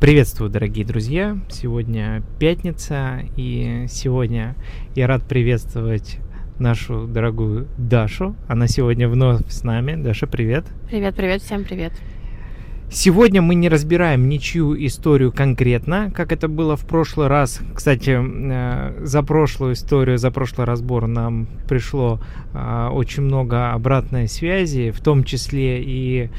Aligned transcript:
Приветствую, 0.00 0.48
дорогие 0.48 0.86
друзья! 0.86 1.36
Сегодня 1.50 2.22
пятница, 2.38 3.20
и 3.36 3.84
сегодня 3.86 4.56
я 4.94 5.06
рад 5.06 5.24
приветствовать 5.24 6.16
нашу 6.58 7.06
дорогую 7.06 7.68
Дашу. 7.76 8.34
Она 8.48 8.66
сегодня 8.66 9.10
вновь 9.10 9.46
с 9.50 9.62
нами. 9.62 10.02
Даша, 10.02 10.26
привет! 10.26 10.64
Привет, 10.88 11.14
привет, 11.14 11.42
всем 11.42 11.64
привет! 11.64 11.92
Сегодня 12.90 13.42
мы 13.42 13.54
не 13.54 13.68
разбираем 13.68 14.26
ничью 14.30 14.74
историю 14.86 15.32
конкретно, 15.32 16.10
как 16.16 16.32
это 16.32 16.48
было 16.48 16.76
в 16.76 16.86
прошлый 16.86 17.28
раз. 17.28 17.60
Кстати, 17.74 18.18
э, 18.18 19.04
за 19.04 19.22
прошлую 19.22 19.74
историю, 19.74 20.16
за 20.16 20.30
прошлый 20.30 20.66
разбор 20.66 21.08
нам 21.08 21.46
пришло 21.68 22.22
э, 22.54 22.88
очень 22.90 23.24
много 23.24 23.72
обратной 23.72 24.28
связи, 24.28 24.92
в 24.92 25.00
том 25.02 25.24
числе 25.24 25.82
и 25.82 26.30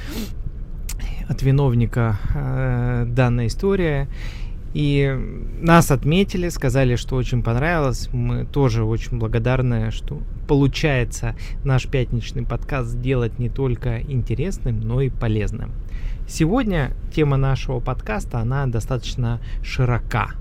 от 1.32 1.41
виновника 1.41 2.18
э, 2.36 3.05
данной 3.07 3.48
истории. 3.48 4.07
И 4.73 5.17
нас 5.62 5.91
отметили, 5.91 6.49
сказали, 6.49 6.95
что 6.95 7.16
очень 7.16 7.41
понравилось. 7.41 8.09
Мы 8.12 8.45
тоже 8.45 8.84
очень 8.84 9.17
благодарны, 9.17 9.91
что 9.91 10.20
получается 10.48 11.35
наш 11.63 11.88
пятничный 11.88 12.44
подкаст 12.44 12.90
сделать 12.90 13.40
не 13.40 13.49
только 13.49 14.02
интересным, 14.02 14.81
но 14.81 15.02
и 15.02 15.09
полезным. 15.09 15.71
Сегодня 16.27 16.91
тема 17.13 17.38
нашего 17.38 17.79
подкаста, 17.79 18.40
она 18.40 18.66
достаточно 18.68 19.40
широка. 19.63 20.32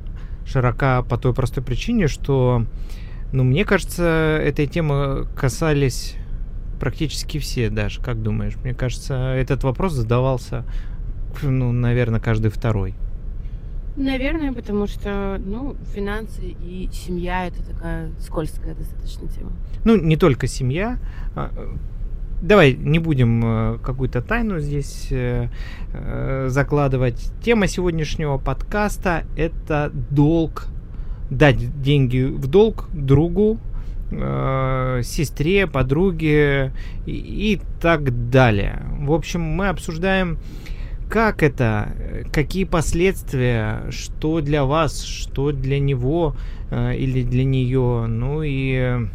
Широка 0.44 1.02
по 1.02 1.16
той 1.18 1.34
простой 1.34 1.62
причине, 1.62 2.08
что, 2.08 2.64
ну, 3.32 3.44
мне 3.44 3.64
кажется, 3.64 4.40
этой 4.42 4.66
темы 4.66 5.26
касались 5.36 6.16
практически 6.80 7.38
все 7.38 7.70
даже, 7.70 8.00
как 8.00 8.22
думаешь? 8.22 8.56
Мне 8.64 8.74
кажется, 8.74 9.34
этот 9.34 9.62
вопрос 9.62 9.92
задавался, 9.92 10.64
ну, 11.42 11.70
наверное, 11.70 12.18
каждый 12.18 12.50
второй. 12.50 12.94
Наверное, 13.96 14.52
потому 14.52 14.86
что, 14.86 15.40
ну, 15.44 15.76
финансы 15.94 16.42
и 16.42 16.88
семья 16.92 17.46
это 17.46 17.62
такая 17.62 18.10
скользкая 18.18 18.74
достаточно 18.74 19.28
тема. 19.28 19.52
Ну, 19.84 19.96
не 19.96 20.16
только 20.16 20.46
семья. 20.46 20.98
А, 21.34 21.50
давай 22.40 22.74
не 22.74 22.98
будем 22.98 23.42
э, 23.44 23.78
какую-то 23.78 24.22
тайну 24.22 24.60
здесь 24.60 25.08
э, 25.10 25.48
э, 25.92 26.46
закладывать. 26.48 27.32
Тема 27.42 27.66
сегодняшнего 27.66 28.38
подкаста 28.38 29.24
это 29.36 29.90
долг, 30.10 30.68
дать 31.30 31.82
деньги 31.82 32.22
в 32.22 32.46
долг 32.46 32.88
другу, 32.92 33.58
э, 34.10 35.02
сестре, 35.04 35.66
подруге 35.66 36.72
и, 37.06 37.12
и 37.54 37.60
так 37.80 38.30
далее. 38.30 38.82
В 38.98 39.12
общем, 39.12 39.40
мы 39.40 39.68
обсуждаем 39.68 40.38
как 41.10 41.42
это, 41.42 41.88
какие 42.32 42.64
последствия, 42.64 43.82
что 43.90 44.40
для 44.40 44.64
вас, 44.64 45.02
что 45.02 45.50
для 45.50 45.80
него 45.80 46.36
э, 46.70 46.96
или 46.96 47.22
для 47.22 47.44
нее, 47.44 48.06
ну 48.06 48.42
и 48.44 49.08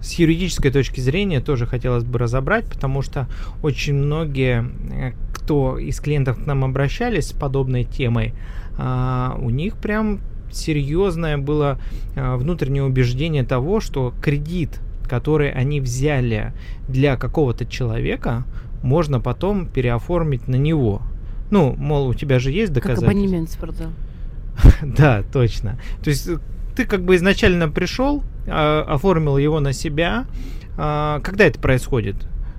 с 0.00 0.12
юридической 0.14 0.70
точки 0.70 1.00
зрения 1.00 1.40
тоже 1.40 1.66
хотелось 1.66 2.04
бы 2.04 2.20
разобрать, 2.20 2.66
потому 2.66 3.02
что 3.02 3.26
очень 3.62 3.94
многие, 3.94 4.64
э, 4.92 5.12
кто 5.34 5.76
из 5.78 5.98
клиентов 6.00 6.42
к 6.42 6.46
нам 6.46 6.64
обращались 6.64 7.28
с 7.28 7.32
подобной 7.32 7.82
темой, 7.82 8.32
э, 8.78 9.30
у 9.38 9.50
них 9.50 9.76
прям 9.76 10.20
серьезное 10.52 11.38
было 11.38 11.78
э, 12.14 12.36
внутреннее 12.36 12.84
убеждение 12.84 13.44
того, 13.44 13.80
что 13.80 14.12
кредит, 14.22 14.80
который 15.08 15.50
они 15.50 15.80
взяли 15.80 16.52
для 16.88 17.16
какого-то 17.16 17.66
человека, 17.66 18.44
можно 18.82 19.20
потом 19.20 19.66
переоформить 19.66 20.48
на 20.48 20.56
него. 20.56 21.02
Ну, 21.50 21.74
мол, 21.76 22.08
у 22.08 22.14
тебя 22.14 22.38
же 22.38 22.50
есть 22.50 22.72
доказательства. 22.72 23.06
Как 23.06 23.16
абонемент 23.16 23.50
спортзал. 23.50 23.88
Да, 24.82 25.22
точно. 25.32 25.78
То 26.02 26.10
есть 26.10 26.28
э, 26.28 26.38
ты 26.74 26.84
как 26.84 27.04
бы 27.04 27.16
изначально 27.16 27.68
пришел, 27.68 28.22
э, 28.46 28.50
оформил 28.50 29.36
его 29.38 29.60
на 29.60 29.72
себя. 29.72 30.26
Э, 30.76 31.20
когда 31.22 31.44
это 31.44 31.58
происходит? 31.58 32.16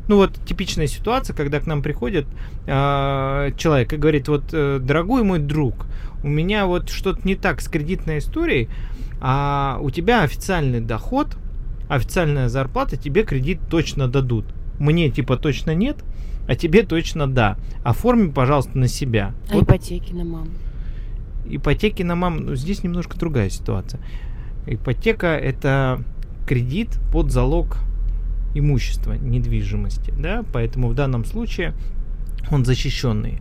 Ну 0.08 0.16
вот 0.18 0.34
типичная 0.46 0.88
ситуация, 0.88 1.36
когда 1.36 1.60
к 1.60 1.68
нам 1.68 1.82
приходит 1.82 2.26
э, 2.66 3.52
человек 3.58 3.92
и 3.92 3.98
говорит, 3.98 4.28
вот, 4.30 4.44
э, 4.54 4.80
дорогой 4.82 5.24
мой 5.24 5.40
друг, 5.40 5.86
у 6.28 6.30
меня 6.30 6.66
вот 6.66 6.90
что-то 6.90 7.22
не 7.24 7.36
так 7.36 7.62
с 7.62 7.70
кредитной 7.70 8.18
историей, 8.20 8.68
а 9.22 9.80
у 9.82 9.90
тебя 9.90 10.24
официальный 10.24 10.82
доход, 10.82 11.38
официальная 11.88 12.50
зарплата, 12.50 12.98
тебе 12.98 13.24
кредит 13.24 13.60
точно 13.70 14.10
дадут. 14.10 14.46
Мне 14.78 15.10
типа 15.10 15.38
точно 15.38 15.74
нет, 15.74 16.04
а 16.46 16.56
тебе 16.56 16.84
точно 16.84 17.28
да. 17.28 17.58
Оформи, 17.84 18.30
пожалуйста, 18.30 18.78
на 18.78 18.90
себя. 18.90 19.34
А 19.50 19.54
вот. 19.54 19.64
ипотеки 19.64 20.12
на 20.12 20.26
маму? 20.26 20.50
Ипотеки 21.50 22.04
на 22.04 22.16
маму, 22.16 22.42
ну, 22.42 22.56
здесь 22.56 22.84
немножко 22.84 23.18
другая 23.18 23.50
ситуация. 23.50 24.02
Ипотека 24.66 25.28
это 25.28 26.04
кредит 26.46 27.00
под 27.14 27.32
залог 27.32 27.78
имущества, 28.54 29.14
недвижимости, 29.14 30.14
да, 30.18 30.44
поэтому 30.52 30.90
в 30.90 30.94
данном 30.94 31.24
случае 31.24 31.74
он 32.52 32.66
защищенный. 32.66 33.40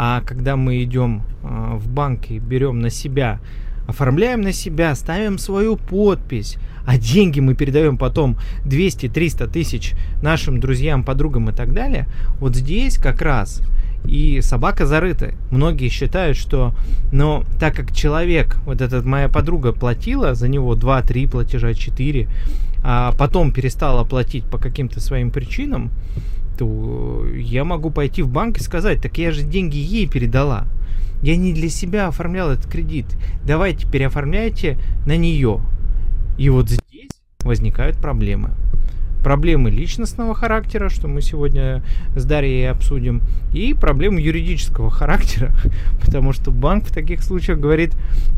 А 0.00 0.20
когда 0.20 0.54
мы 0.54 0.84
идем 0.84 1.22
э, 1.42 1.74
в 1.74 1.88
банк 1.88 2.30
и 2.30 2.38
берем 2.38 2.78
на 2.78 2.88
себя 2.88 3.40
оформляем 3.88 4.42
на 4.42 4.52
себя, 4.52 4.94
ставим 4.94 5.38
свою 5.38 5.76
подпись, 5.76 6.58
а 6.86 6.98
деньги 6.98 7.40
мы 7.40 7.54
передаем 7.54 7.96
потом 7.96 8.36
200-300 8.64 9.50
тысяч 9.50 9.94
нашим 10.22 10.60
друзьям, 10.60 11.02
подругам 11.02 11.48
и 11.48 11.52
так 11.52 11.72
далее, 11.72 12.06
вот 12.38 12.54
здесь 12.54 12.96
как 12.96 13.22
раз 13.22 13.62
и 14.04 14.40
собака 14.42 14.86
зарыта. 14.86 15.32
Многие 15.50 15.88
считают, 15.88 16.36
что, 16.36 16.74
но 17.12 17.44
так 17.58 17.74
как 17.74 17.92
человек, 17.92 18.58
вот 18.66 18.82
этот 18.82 19.04
моя 19.04 19.28
подруга 19.28 19.72
платила 19.72 20.34
за 20.34 20.48
него 20.48 20.76
2-3 20.76 21.28
платежа, 21.28 21.74
4, 21.74 22.28
а 22.84 23.12
потом 23.18 23.52
перестала 23.52 24.04
платить 24.04 24.44
по 24.44 24.58
каким-то 24.58 25.00
своим 25.00 25.30
причинам, 25.30 25.90
то 26.58 27.24
я 27.34 27.64
могу 27.64 27.90
пойти 27.90 28.22
в 28.22 28.28
банк 28.28 28.58
и 28.58 28.62
сказать, 28.62 29.00
так 29.00 29.16
я 29.16 29.30
же 29.30 29.42
деньги 29.42 29.76
ей 29.76 30.08
передала. 30.08 30.66
Я 31.22 31.36
не 31.36 31.52
для 31.52 31.68
себя 31.68 32.08
оформлял 32.08 32.50
этот 32.50 32.70
кредит. 32.70 33.06
Давайте 33.44 33.88
переоформляйте 33.88 34.78
на 35.06 35.16
нее. 35.16 35.60
И 36.36 36.48
вот 36.50 36.68
здесь 36.68 37.10
возникают 37.44 37.98
проблемы. 37.98 38.50
Проблемы 39.22 39.70
личностного 39.70 40.34
характера, 40.34 40.88
что 40.88 41.08
мы 41.08 41.22
сегодня 41.22 41.82
с 42.14 42.24
Дарьей 42.24 42.70
обсудим, 42.70 43.20
и 43.52 43.74
проблемы 43.74 44.20
юридического 44.20 44.90
характера, 44.90 45.52
потому 46.04 46.32
что 46.32 46.50
банк 46.50 46.84
в 46.86 46.92
таких 46.92 47.22
случаях 47.22 47.58
говорит, 47.58 47.96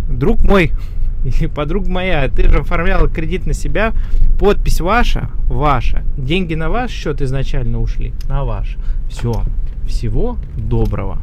друг 0.08 0.42
мой, 0.42 0.72
или 1.24 1.46
подруга 1.46 1.90
моя, 1.90 2.28
ты 2.28 2.48
же 2.48 2.58
оформляла 2.58 3.08
кредит 3.08 3.46
на 3.46 3.52
себя, 3.52 3.92
подпись 4.38 4.80
ваша, 4.80 5.30
ваша, 5.48 6.02
деньги 6.16 6.54
на 6.54 6.70
ваш 6.70 6.90
счет 6.90 7.20
изначально 7.22 7.80
ушли, 7.80 8.12
на 8.28 8.44
ваш. 8.44 8.76
Все, 9.08 9.44
всего 9.86 10.36
доброго. 10.56 11.18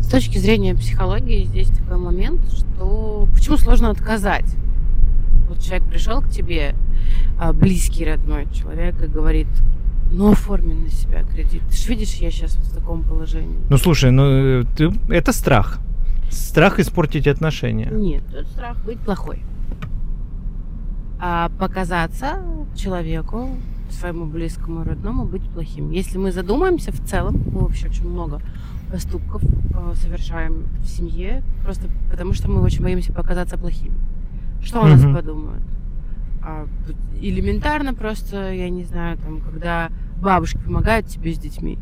С 0.00 0.08
точки 0.08 0.38
зрения 0.38 0.74
психологии 0.74 1.44
здесь 1.44 1.68
такой 1.68 1.98
момент, 1.98 2.40
что 2.52 3.28
почему 3.34 3.56
сложно 3.56 3.90
отказать? 3.90 4.46
Вот 5.48 5.60
человек 5.60 5.88
пришел 5.88 6.20
к 6.20 6.28
тебе, 6.28 6.74
а, 7.38 7.52
близкий 7.52 8.04
родной 8.04 8.46
человек, 8.52 9.02
и 9.02 9.06
говорит, 9.06 9.48
ну 10.10 10.32
оформи 10.32 10.74
на 10.74 10.90
себя 10.90 11.22
кредит. 11.24 11.62
Ты 11.70 11.76
же 11.76 11.88
видишь, 11.88 12.14
я 12.14 12.30
сейчас 12.30 12.56
вот 12.56 12.66
в 12.66 12.74
таком 12.74 13.02
положении. 13.02 13.58
Ну 13.68 13.76
слушай, 13.78 14.10
ну 14.10 14.60
э, 14.60 14.64
ты, 14.76 14.92
это 15.08 15.32
страх. 15.32 15.80
Страх 16.30 16.78
испортить 16.78 17.26
отношения. 17.26 17.88
Нет, 17.90 18.22
это 18.32 18.46
страх 18.48 18.76
быть 18.84 18.98
плохой. 18.98 19.42
А 21.18 21.50
показаться 21.58 22.42
человеку, 22.74 23.50
своему 23.90 24.26
близкому 24.26 24.84
родному, 24.84 25.24
быть 25.24 25.48
плохим. 25.50 25.90
Если 25.90 26.18
мы 26.18 26.32
задумаемся 26.32 26.92
в 26.92 27.00
целом, 27.00 27.42
мы 27.52 27.60
вообще 27.60 27.88
очень 27.88 28.08
много 28.08 28.40
поступков 28.90 29.42
э, 29.42 29.94
совершаем 29.94 30.66
в 30.80 30.86
семье, 30.86 31.42
просто 31.64 31.88
потому 32.10 32.32
что 32.34 32.50
мы 32.50 32.60
очень 32.60 32.82
боимся 32.82 33.12
показаться 33.12 33.56
плохими. 33.56 33.94
Что 34.62 34.82
о 34.82 34.88
нас 34.88 35.02
mm-hmm. 35.02 35.14
подумают? 35.14 35.62
А, 36.42 36.66
элементарно 37.20 37.94
просто, 37.94 38.52
я 38.52 38.68
не 38.68 38.84
знаю, 38.84 39.18
там, 39.18 39.40
когда 39.40 39.90
бабушки 40.20 40.58
помогают 40.58 41.06
тебе 41.06 41.32
с 41.32 41.38
детьми, 41.38 41.78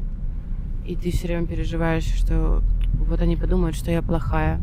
и 0.87 0.97
ты 0.97 1.11
все 1.11 1.27
время 1.27 1.47
переживаешь, 1.47 2.05
что 2.05 2.63
вот 2.99 3.21
они 3.21 3.37
подумают, 3.37 3.77
что 3.77 3.91
я 3.91 4.03
плохая. 4.03 4.61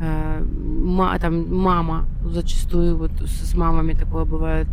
Э, 0.00 0.42
ма, 0.42 1.18
там, 1.18 1.54
мама, 1.54 2.06
зачастую 2.24 2.96
вот 2.96 3.12
с, 3.20 3.54
мамами 3.54 3.92
такое 3.92 4.24
бывает, 4.24 4.66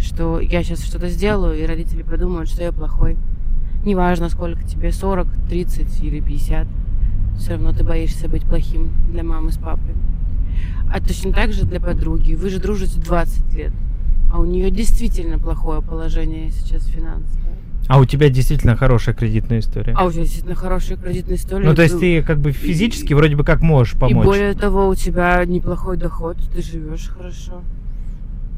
что 0.00 0.40
я 0.40 0.62
сейчас 0.62 0.84
что-то 0.84 1.08
сделаю, 1.08 1.58
и 1.58 1.66
родители 1.66 2.02
подумают, 2.02 2.48
что 2.48 2.62
я 2.62 2.72
плохой. 2.72 3.16
Неважно, 3.84 4.28
сколько 4.28 4.62
тебе, 4.64 4.90
40, 4.90 5.28
30 5.48 6.02
или 6.02 6.20
50. 6.20 6.66
Все 7.38 7.52
равно 7.52 7.72
ты 7.72 7.84
боишься 7.84 8.28
быть 8.28 8.42
плохим 8.42 8.90
для 9.10 9.22
мамы 9.22 9.52
с 9.52 9.58
папой. 9.58 9.94
А 10.92 11.00
точно 11.00 11.32
так 11.32 11.52
же 11.52 11.64
для 11.64 11.80
подруги. 11.80 12.34
Вы 12.34 12.50
же 12.50 12.58
дружите 12.58 13.00
20 13.00 13.54
лет. 13.54 13.72
А 14.32 14.40
у 14.40 14.44
нее 14.44 14.70
действительно 14.70 15.38
плохое 15.38 15.82
положение 15.82 16.50
сейчас 16.50 16.86
финансовое. 16.86 17.56
А 17.88 17.98
у 18.00 18.04
тебя 18.04 18.28
действительно 18.28 18.76
хорошая 18.76 19.14
кредитная 19.14 19.60
история. 19.60 19.94
А 19.96 20.04
у 20.04 20.10
тебя 20.12 20.22
действительно 20.22 20.54
хорошая 20.56 20.98
кредитная 20.98 21.36
история. 21.36 21.66
Ну, 21.66 21.74
то 21.74 21.82
есть 21.82 21.98
ты 22.00 22.22
как 22.22 22.38
бы 22.40 22.52
физически 22.52 23.12
вроде 23.14 23.36
бы 23.36 23.44
как 23.44 23.60
можешь 23.62 23.94
И 23.94 23.98
помочь. 23.98 24.24
более 24.24 24.54
того, 24.54 24.88
у 24.88 24.94
тебя 24.94 25.44
неплохой 25.44 25.96
доход, 25.96 26.36
ты 26.54 26.62
живешь 26.62 27.08
хорошо. 27.08 27.62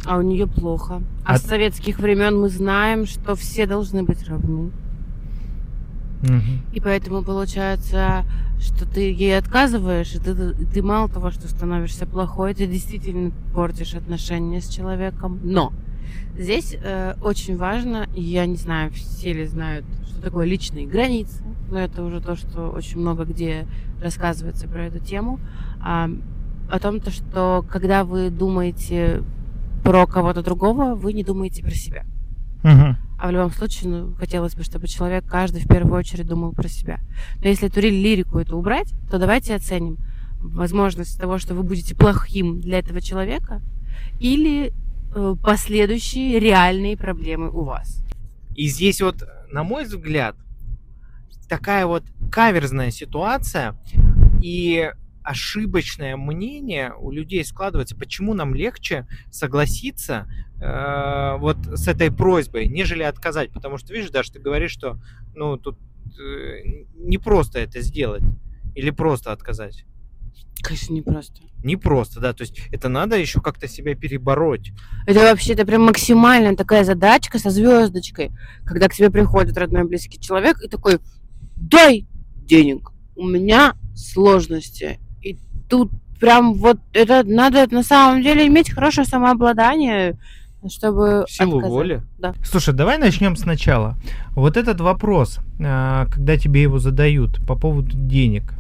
А 0.06 0.16
у 0.16 0.22
нее 0.22 0.46
плохо. 0.46 1.02
А, 1.24 1.34
А- 1.34 1.38
с 1.38 1.42
советских 1.42 1.98
времен 1.98 2.40
мы 2.40 2.48
знаем, 2.48 3.04
что 3.06 3.34
все 3.34 3.66
должны 3.66 4.02
быть 4.02 4.26
равны. 4.28 4.70
Мгм. 6.22 6.62
И 6.72 6.80
поэтому 6.80 7.22
получается, 7.22 8.24
что 8.60 8.86
ты 8.86 9.12
ей 9.12 9.36
отказываешь, 9.38 10.14
и 10.14 10.18
ты, 10.18 10.30
и 10.58 10.64
ты 10.64 10.82
мало 10.82 11.08
того, 11.08 11.30
что 11.30 11.48
становишься 11.48 12.06
плохой, 12.06 12.54
ты 12.54 12.66
действительно 12.66 13.30
портишь 13.54 13.94
отношения 13.94 14.60
с 14.60 14.68
человеком. 14.68 15.38
Но 15.44 15.72
здесь 16.36 16.76
э, 16.80 17.14
очень 17.22 17.56
важно, 17.56 18.06
я 18.14 18.46
не 18.46 18.56
знаю, 18.56 18.90
все 18.92 19.32
ли 19.32 19.46
знают, 19.46 19.84
что 20.08 20.20
такое 20.20 20.46
личные 20.46 20.86
границы, 20.86 21.42
но 21.70 21.78
это 21.78 22.02
уже 22.02 22.20
то, 22.20 22.36
что 22.36 22.70
очень 22.70 22.98
много 22.98 23.24
где 23.24 23.66
рассказывается 24.02 24.68
про 24.68 24.86
эту 24.86 24.98
тему, 24.98 25.40
а, 25.80 26.10
о 26.70 26.78
том, 26.78 27.00
то, 27.00 27.10
что 27.10 27.64
когда 27.70 28.04
вы 28.04 28.30
думаете 28.30 29.22
про 29.82 30.06
кого-то 30.06 30.42
другого, 30.42 30.94
вы 30.94 31.12
не 31.12 31.24
думаете 31.24 31.62
про 31.62 31.72
себя. 31.72 32.04
Мгм. 32.62 32.96
А 33.18 33.28
в 33.28 33.30
любом 33.30 33.50
случае, 33.50 33.90
ну, 33.90 34.14
хотелось 34.14 34.54
бы, 34.54 34.62
чтобы 34.62 34.86
человек 34.86 35.24
каждый 35.26 35.62
в 35.62 35.66
первую 35.68 35.98
очередь 35.98 36.26
думал 36.26 36.52
про 36.52 36.68
себя. 36.68 37.00
Но 37.42 37.48
если 37.48 37.68
эту 37.68 37.80
ри- 37.80 37.90
лирику 37.90 38.38
это 38.38 38.54
убрать, 38.56 38.92
то 39.10 39.18
давайте 39.18 39.54
оценим 39.54 39.96
возможность 40.40 41.18
того, 41.18 41.38
что 41.38 41.54
вы 41.54 41.64
будете 41.64 41.96
плохим 41.96 42.60
для 42.60 42.78
этого 42.78 43.00
человека, 43.00 43.60
или 44.20 44.72
последующие 45.42 46.38
реальные 46.38 46.96
проблемы 46.96 47.50
у 47.50 47.64
вас. 47.64 48.02
И 48.54 48.66
здесь 48.66 49.00
вот, 49.00 49.22
на 49.50 49.62
мой 49.62 49.84
взгляд, 49.84 50.36
такая 51.48 51.86
вот 51.86 52.04
каверзная 52.30 52.90
ситуация 52.90 53.76
и 54.42 54.92
ошибочное 55.22 56.16
мнение 56.16 56.94
у 56.98 57.10
людей 57.10 57.44
складывается, 57.44 57.94
почему 57.94 58.32
нам 58.32 58.54
легче 58.54 59.06
согласиться 59.30 60.26
э, 60.58 61.36
вот 61.38 61.58
с 61.66 61.86
этой 61.86 62.10
просьбой, 62.10 62.66
нежели 62.66 63.02
отказать. 63.02 63.52
Потому 63.52 63.76
что, 63.76 63.92
видишь, 63.92 64.10
даже 64.10 64.32
ты 64.32 64.38
говоришь, 64.38 64.70
что 64.70 64.98
ну 65.34 65.58
тут 65.58 65.78
э, 66.18 66.84
не 66.94 67.18
просто 67.18 67.58
это 67.58 67.80
сделать 67.80 68.22
или 68.74 68.90
просто 68.90 69.32
отказать. 69.32 69.84
Конечно, 70.62 70.92
непросто. 70.92 71.40
Не 71.62 71.76
просто, 71.76 72.20
да, 72.20 72.32
то 72.32 72.42
есть 72.42 72.60
это 72.70 72.88
надо 72.88 73.16
еще 73.16 73.40
как-то 73.40 73.68
себя 73.68 73.94
перебороть. 73.94 74.72
Это 75.06 75.20
вообще 75.20 75.52
это 75.54 75.64
прям 75.64 75.82
максимальная 75.82 76.56
такая 76.56 76.84
задачка 76.84 77.38
со 77.38 77.50
звездочкой, 77.50 78.30
когда 78.64 78.88
к 78.88 78.94
тебе 78.94 79.10
приходит 79.10 79.56
родной 79.56 79.84
близкий 79.84 80.20
человек 80.20 80.62
и 80.62 80.68
такой, 80.68 80.98
дай 81.56 82.06
денег, 82.36 82.90
у 83.16 83.26
меня 83.26 83.74
сложности. 83.94 84.98
И 85.22 85.38
тут 85.68 85.90
прям 86.20 86.54
вот 86.54 86.78
это 86.92 87.22
надо 87.24 87.66
на 87.72 87.82
самом 87.82 88.22
деле 88.22 88.46
иметь 88.46 88.70
хорошее 88.70 89.06
самообладание, 89.06 90.18
чтобы 90.68 91.24
Силу 91.28 91.58
отказать. 91.58 91.70
воли. 91.70 92.02
Да. 92.18 92.34
Слушай, 92.44 92.74
давай 92.74 92.98
начнем 92.98 93.36
сначала. 93.36 93.96
Вот 94.30 94.56
этот 94.56 94.80
вопрос, 94.80 95.38
а, 95.60 96.06
когда 96.06 96.36
тебе 96.36 96.62
его 96.62 96.78
задают 96.78 97.44
по 97.46 97.56
поводу 97.56 97.96
денег, 97.96 98.54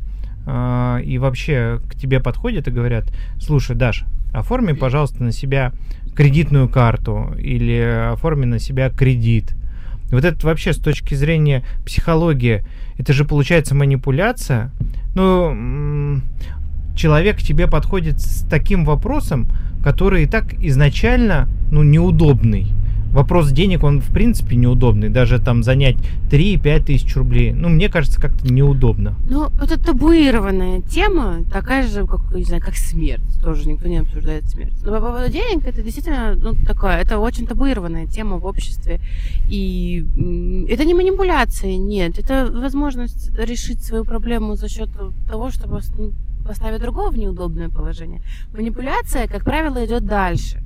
а, 0.50 0.98
и 1.00 1.18
вообще 1.18 1.78
к 1.90 1.94
тебе 1.94 2.20
подходят 2.20 2.68
и 2.68 2.70
говорят, 2.70 3.12
слушай, 3.38 3.76
Даш, 3.76 4.04
оформи, 4.32 4.72
пожалуйста, 4.72 5.22
на 5.22 5.30
себя 5.30 5.72
кредитную 6.16 6.70
карту 6.70 7.34
или 7.38 8.10
оформи 8.12 8.46
на 8.46 8.58
себя 8.58 8.88
кредит. 8.88 9.52
Вот 10.10 10.24
это 10.24 10.46
вообще 10.46 10.72
с 10.72 10.78
точки 10.78 11.14
зрения 11.14 11.64
психологии, 11.84 12.64
это 12.96 13.12
же 13.12 13.26
получается 13.26 13.74
манипуляция. 13.74 14.70
Ну, 15.14 16.22
человек 16.96 17.36
к 17.36 17.42
тебе 17.42 17.66
подходит 17.66 18.18
с 18.18 18.46
таким 18.48 18.86
вопросом, 18.86 19.48
который 19.84 20.22
и 20.22 20.26
так 20.26 20.54
изначально, 20.54 21.46
ну, 21.70 21.82
неудобный. 21.82 22.68
Вопрос 23.12 23.50
денег, 23.50 23.84
он 23.84 24.00
в 24.00 24.12
принципе 24.12 24.56
неудобный. 24.56 25.08
Даже 25.08 25.38
там 25.38 25.62
занять 25.62 25.96
3-5 26.30 26.84
тысяч 26.84 27.16
рублей. 27.16 27.52
Ну, 27.52 27.68
мне 27.68 27.88
кажется, 27.88 28.20
как-то 28.20 28.52
неудобно. 28.52 29.16
Ну, 29.28 29.46
это 29.60 29.78
табуированная 29.82 30.82
тема, 30.82 31.44
такая 31.50 31.86
же, 31.88 32.06
как, 32.06 32.20
не 32.34 32.44
знаю, 32.44 32.62
как 32.62 32.76
смерть. 32.76 33.22
Тоже 33.42 33.68
никто 33.68 33.88
не 33.88 33.98
обсуждает 33.98 34.44
смерть. 34.48 34.74
Но 34.84 34.92
по 34.92 35.00
поводу 35.00 35.30
денег, 35.32 35.66
это 35.66 35.82
действительно, 35.82 36.34
ну, 36.34 36.54
такое, 36.66 36.98
это 36.98 37.18
очень 37.18 37.46
табуированная 37.46 38.06
тема 38.06 38.36
в 38.36 38.44
обществе. 38.44 39.00
И 39.48 40.04
это 40.68 40.84
не 40.84 40.94
манипуляция, 40.94 41.76
нет. 41.76 42.18
Это 42.18 42.50
возможность 42.52 43.34
решить 43.38 43.82
свою 43.82 44.04
проблему 44.04 44.54
за 44.54 44.68
счет 44.68 44.90
того, 45.26 45.50
чтобы 45.50 45.80
поставить 46.46 46.80
другого 46.80 47.10
в 47.10 47.18
неудобное 47.18 47.68
положение. 47.68 48.22
Манипуляция, 48.52 49.26
как 49.28 49.44
правило, 49.44 49.84
идет 49.84 50.04
дальше. 50.04 50.62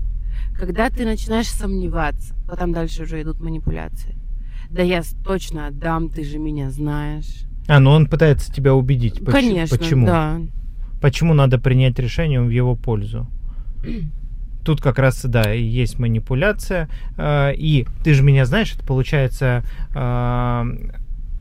Когда 0.58 0.90
ты 0.90 1.04
начинаешь 1.04 1.48
сомневаться, 1.48 2.34
потом 2.48 2.72
дальше 2.72 3.02
уже 3.04 3.22
идут 3.22 3.40
манипуляции. 3.40 4.14
Да 4.70 4.82
я 4.82 5.02
точно 5.24 5.66
отдам, 5.68 6.08
ты 6.08 6.24
же 6.24 6.38
меня 6.38 6.70
знаешь. 6.70 7.44
А, 7.68 7.78
ну 7.78 7.90
он 7.90 8.06
пытается 8.06 8.52
тебя 8.52 8.74
убедить. 8.74 9.24
Поч- 9.24 9.32
Конечно, 9.34 9.76
Почему? 9.78 10.06
да. 10.06 10.40
Почему 11.00 11.34
надо 11.34 11.58
принять 11.58 11.98
решение 11.98 12.40
в 12.40 12.50
его 12.50 12.74
пользу? 12.76 13.26
Тут 14.64 14.80
как 14.80 14.98
раз, 15.00 15.22
да, 15.24 15.52
и 15.52 15.62
есть 15.62 15.98
манипуляция. 15.98 16.88
э, 17.16 17.52
И 17.56 17.86
ты 18.04 18.14
же 18.14 18.22
меня 18.22 18.44
знаешь, 18.44 18.72
это 18.74 18.84
получается 18.86 19.64
э, 19.94 20.64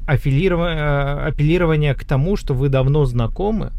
э, 0.08 1.28
апеллирование 1.28 1.94
к 1.94 2.04
тому, 2.04 2.36
что 2.36 2.54
вы 2.54 2.70
давно 2.70 3.06
знакомы. 3.06 3.72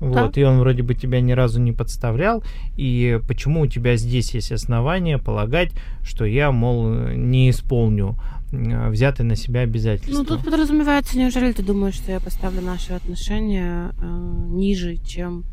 Вот, 0.00 0.36
и 0.36 0.42
он 0.44 0.58
вроде 0.58 0.82
бы 0.82 0.94
тебя 0.94 1.20
ни 1.20 1.32
разу 1.32 1.60
не 1.60 1.72
подставлял. 1.72 2.42
И 2.76 3.20
почему 3.26 3.60
у 3.62 3.66
тебя 3.66 3.96
здесь 3.96 4.34
есть 4.34 4.52
основания 4.52 5.18
полагать, 5.18 5.72
что 6.02 6.24
я, 6.24 6.52
мол, 6.52 6.88
не 6.88 7.50
исполню 7.50 8.18
взятые 8.52 9.26
на 9.26 9.36
себя 9.36 9.60
обязательства? 9.60 10.18
Ну, 10.18 10.24
тут 10.24 10.44
подразумевается, 10.44 11.18
неужели 11.18 11.52
ты 11.52 11.62
думаешь, 11.62 11.94
что 11.94 12.12
я 12.12 12.20
поставлю 12.20 12.60
наши 12.60 12.92
отношения 12.92 13.92
э, 13.98 14.46
ниже, 14.50 14.96
чем 14.96 15.44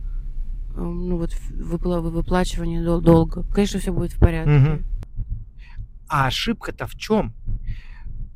э, 0.76 0.82
ну, 0.82 1.18
вот 1.18 1.32
выпла- 1.52 2.02
выплачивание 2.02 2.84
дол- 2.84 3.02
долга? 3.02 3.44
Конечно, 3.54 3.80
все 3.80 3.92
будет 3.94 4.12
в 4.14 4.20
порядке. 4.20 4.52
Мгм. 4.52 4.86
А 6.10 6.28
ошибка-то 6.28 6.88
в 6.88 6.96
чем? 6.96 7.34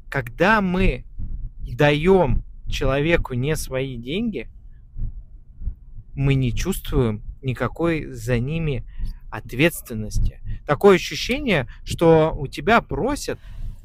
Когда 0.10 0.62
мы 0.62 1.04
даем 1.60 2.44
человеку 2.68 3.34
не 3.34 3.56
свои 3.56 3.98
деньги, 3.98 4.48
мы 6.16 6.36
не 6.36 6.54
чувствуем 6.54 7.22
никакой 7.42 8.06
за 8.06 8.40
ними 8.40 8.84
ответственности. 9.30 10.40
Такое 10.66 10.96
ощущение, 10.96 11.68
что 11.84 12.34
у 12.38 12.48
тебя 12.48 12.82
просят 12.82 13.40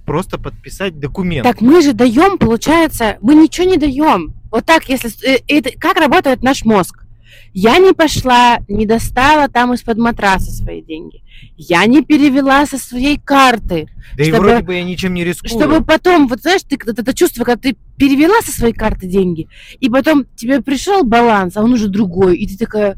просто 0.06 0.38
подписать 0.38 0.99
документ. 0.99 1.44
Так 1.44 1.60
мы 1.60 1.82
же 1.82 1.92
даем, 1.92 2.38
получается, 2.38 3.18
мы 3.20 3.34
ничего 3.34 3.68
не 3.68 3.76
даем. 3.76 4.34
Вот 4.50 4.64
так, 4.64 4.88
если... 4.88 5.10
э, 5.25 5.40
это, 5.46 5.70
как 5.78 5.99
работает 5.99 6.42
наш 6.42 6.64
мозг? 6.64 7.04
Я 7.52 7.78
не 7.78 7.92
пошла, 7.92 8.60
не 8.68 8.87
достала 8.87 9.49
там 9.49 9.75
из-под 9.75 9.99
матраса 9.99 10.50
свои 10.50 10.82
деньги. 10.82 11.22
Я 11.56 11.84
не 11.87 12.02
перевела 12.02 12.66
со 12.66 12.78
своей 12.78 13.18
карты. 13.18 13.88
да 14.16 14.25
и 14.25 14.28
чтобы- 14.28 14.49
вроде 14.49 14.64
бы 14.64 14.75
я 14.75 14.84
ничем 14.84 15.14
не 15.14 15.25
рискую. 15.25 15.50
Чтобы 15.50 15.84
потом, 15.84 16.26
вот 16.28 16.40
знаешь, 16.40 16.62
ты 16.68 16.78
вот 16.84 16.99
это 16.99 17.14
чувство, 17.14 17.44
когда 17.44 17.60
ты 17.60 17.76
перевела 17.96 18.40
со 18.42 18.50
своей 18.52 18.75
карты 18.75 19.06
деньги, 19.06 19.49
и 19.78 19.88
потом 19.88 20.26
тебе 20.37 20.60
пришел 20.62 21.04
баланс, 21.04 21.56
а 21.56 21.62
он 21.62 21.72
уже 21.72 21.88
другой, 21.88 22.37
и 22.37 22.46
ты 22.46 22.56
такая, 22.58 22.96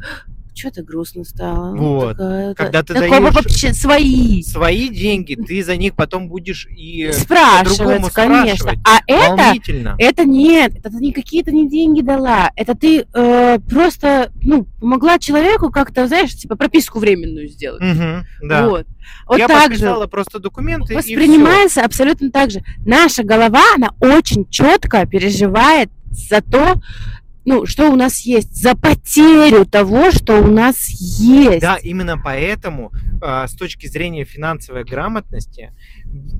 что-то 0.54 0.82
грустно 0.82 1.24
стало. 1.24 1.74
Ну, 1.74 1.94
Вот. 1.94 2.16
такая, 2.16 2.54
Когда 2.54 2.82
ты 2.82 2.94
такого 2.94 3.20
даешь- 3.20 3.34
вообще 3.34 3.72
свои. 3.72 4.42
Свои 4.42 4.88
деньги, 4.88 5.34
ты 5.34 5.62
за 5.64 5.76
них 5.76 5.94
потом 5.94 6.28
будешь 6.28 6.66
и 6.66 7.10
Спрашивать, 7.12 8.12
конечно. 8.12 8.56
спрашивать. 8.56 8.78
А 8.84 9.00
это, 9.06 9.54
это 9.98 10.24
нет, 10.24 10.72
это 10.82 10.90
не 10.90 11.12
какие-то 11.12 11.52
не 11.52 11.68
деньги 11.68 12.02
дала, 12.02 12.50
это 12.56 12.74
ты 12.74 13.06
э, 13.14 13.58
просто, 13.68 14.30
ну, 14.42 14.66
помогла 14.80 15.18
человеку 15.18 15.70
как-то, 15.70 16.06
знаешь, 16.06 16.34
типа 16.34 16.56
прописку 16.56 16.98
временную 16.98 17.48
сделать. 17.48 17.82
Мгм, 17.82 18.26
да. 18.42 18.68
Вот. 18.68 18.86
Вот 19.26 19.38
я 19.38 19.48
так 19.48 19.74
же. 19.74 20.06
просто 20.10 20.38
документы 20.38 20.92
и 20.92 20.96
воспринимается 20.96 21.84
абсолютно 21.84 22.30
так 22.30 22.50
же. 22.50 22.62
Наша 22.84 23.24
голова, 23.24 23.62
она 23.74 23.90
очень 24.00 24.48
четко 24.48 25.06
переживает 25.06 25.90
за 26.10 26.40
то, 26.42 26.74
ну, 27.44 27.66
что 27.66 27.90
у 27.90 27.96
нас 27.96 28.20
есть, 28.20 28.54
за 28.54 28.74
потерю 28.74 29.66
того, 29.66 30.10
что 30.10 30.40
у 30.40 30.46
нас 30.46 30.88
есть. 30.88 31.60
Да, 31.60 31.76
именно 31.76 32.16
поэтому 32.22 32.92
а, 33.20 33.46
с 33.46 33.54
точки 33.54 33.86
зрения 33.86 34.24
финансовой 34.24 34.84
грамотности, 34.84 35.72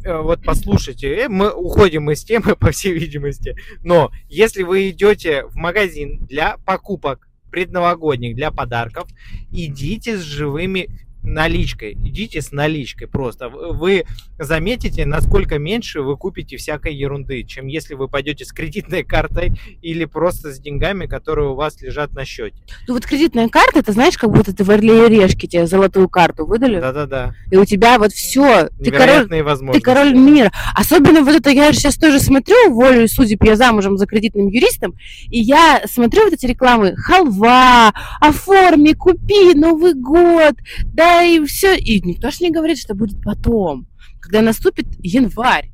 э, 0.04 0.20
вот 0.20 0.44
послушайте, 0.44 1.14
э, 1.14 1.28
мы 1.28 1.50
уходим 1.50 2.10
из 2.10 2.24
темы, 2.24 2.56
по 2.60 2.70
всей 2.70 2.92
видимости, 2.92 3.56
но 3.82 4.10
если 4.28 4.62
вы 4.62 4.90
идете 4.90 5.44
в 5.46 5.56
магазин 5.56 6.24
для 6.26 6.56
покупок 6.58 7.28
предновогодних, 7.50 8.34
для 8.34 8.50
подарков, 8.50 9.08
идите 9.50 10.16
с 10.16 10.22
живыми 10.22 10.88
наличкой. 11.22 11.92
Идите 11.92 12.42
с 12.42 12.52
наличкой 12.52 13.06
просто. 13.06 13.48
Вы 13.48 14.04
заметите, 14.38 15.06
насколько 15.06 15.58
меньше 15.58 16.02
вы 16.02 16.16
купите 16.16 16.56
всякой 16.56 16.94
ерунды, 16.94 17.42
чем 17.44 17.66
если 17.66 17.94
вы 17.94 18.08
пойдете 18.08 18.44
с 18.44 18.52
кредитной 18.52 19.04
картой 19.04 19.52
или 19.82 20.04
просто 20.04 20.52
с 20.52 20.58
деньгами, 20.58 21.06
которые 21.06 21.50
у 21.50 21.54
вас 21.54 21.80
лежат 21.80 22.12
на 22.12 22.24
счете. 22.24 22.56
Ну 22.88 22.94
вот 22.94 23.06
кредитная 23.06 23.48
карта, 23.48 23.80
это 23.80 23.92
знаешь, 23.92 24.18
как 24.18 24.30
будто 24.30 24.54
ты 24.54 24.64
в 24.64 24.70
Орле 24.70 25.06
и 25.06 25.08
Решке 25.08 25.46
тебе 25.46 25.66
золотую 25.66 26.08
карту 26.08 26.46
выдали, 26.46 26.80
Да-да-да. 26.80 27.34
и 27.50 27.56
у 27.56 27.64
тебя 27.64 27.98
вот 27.98 28.12
все, 28.12 28.68
ты 28.82 28.90
король, 28.90 29.28
ты 29.28 29.80
король 29.80 30.14
мира. 30.14 30.50
Особенно 30.74 31.22
вот 31.22 31.34
это, 31.34 31.50
я 31.50 31.72
сейчас 31.72 31.96
тоже 31.96 32.18
смотрю, 32.20 32.72
волю 32.72 33.06
судеб, 33.08 33.44
я 33.44 33.56
замужем 33.56 33.96
за 33.96 34.06
кредитным 34.06 34.48
юристом, 34.48 34.94
и 35.28 35.38
я 35.38 35.82
смотрю 35.86 36.24
вот 36.24 36.32
эти 36.32 36.46
рекламы, 36.46 36.96
халва, 36.96 37.92
оформи, 38.20 38.92
купи, 38.92 39.54
Новый 39.54 39.94
год, 39.94 40.54
да 40.84 41.11
и 41.20 41.44
все. 41.44 41.76
И 41.76 42.00
никто 42.00 42.30
же 42.30 42.38
не 42.40 42.50
говорит, 42.50 42.78
что 42.78 42.94
будет 42.94 43.20
потом, 43.22 43.86
когда 44.20 44.40
наступит 44.40 44.86
январь. 45.00 45.70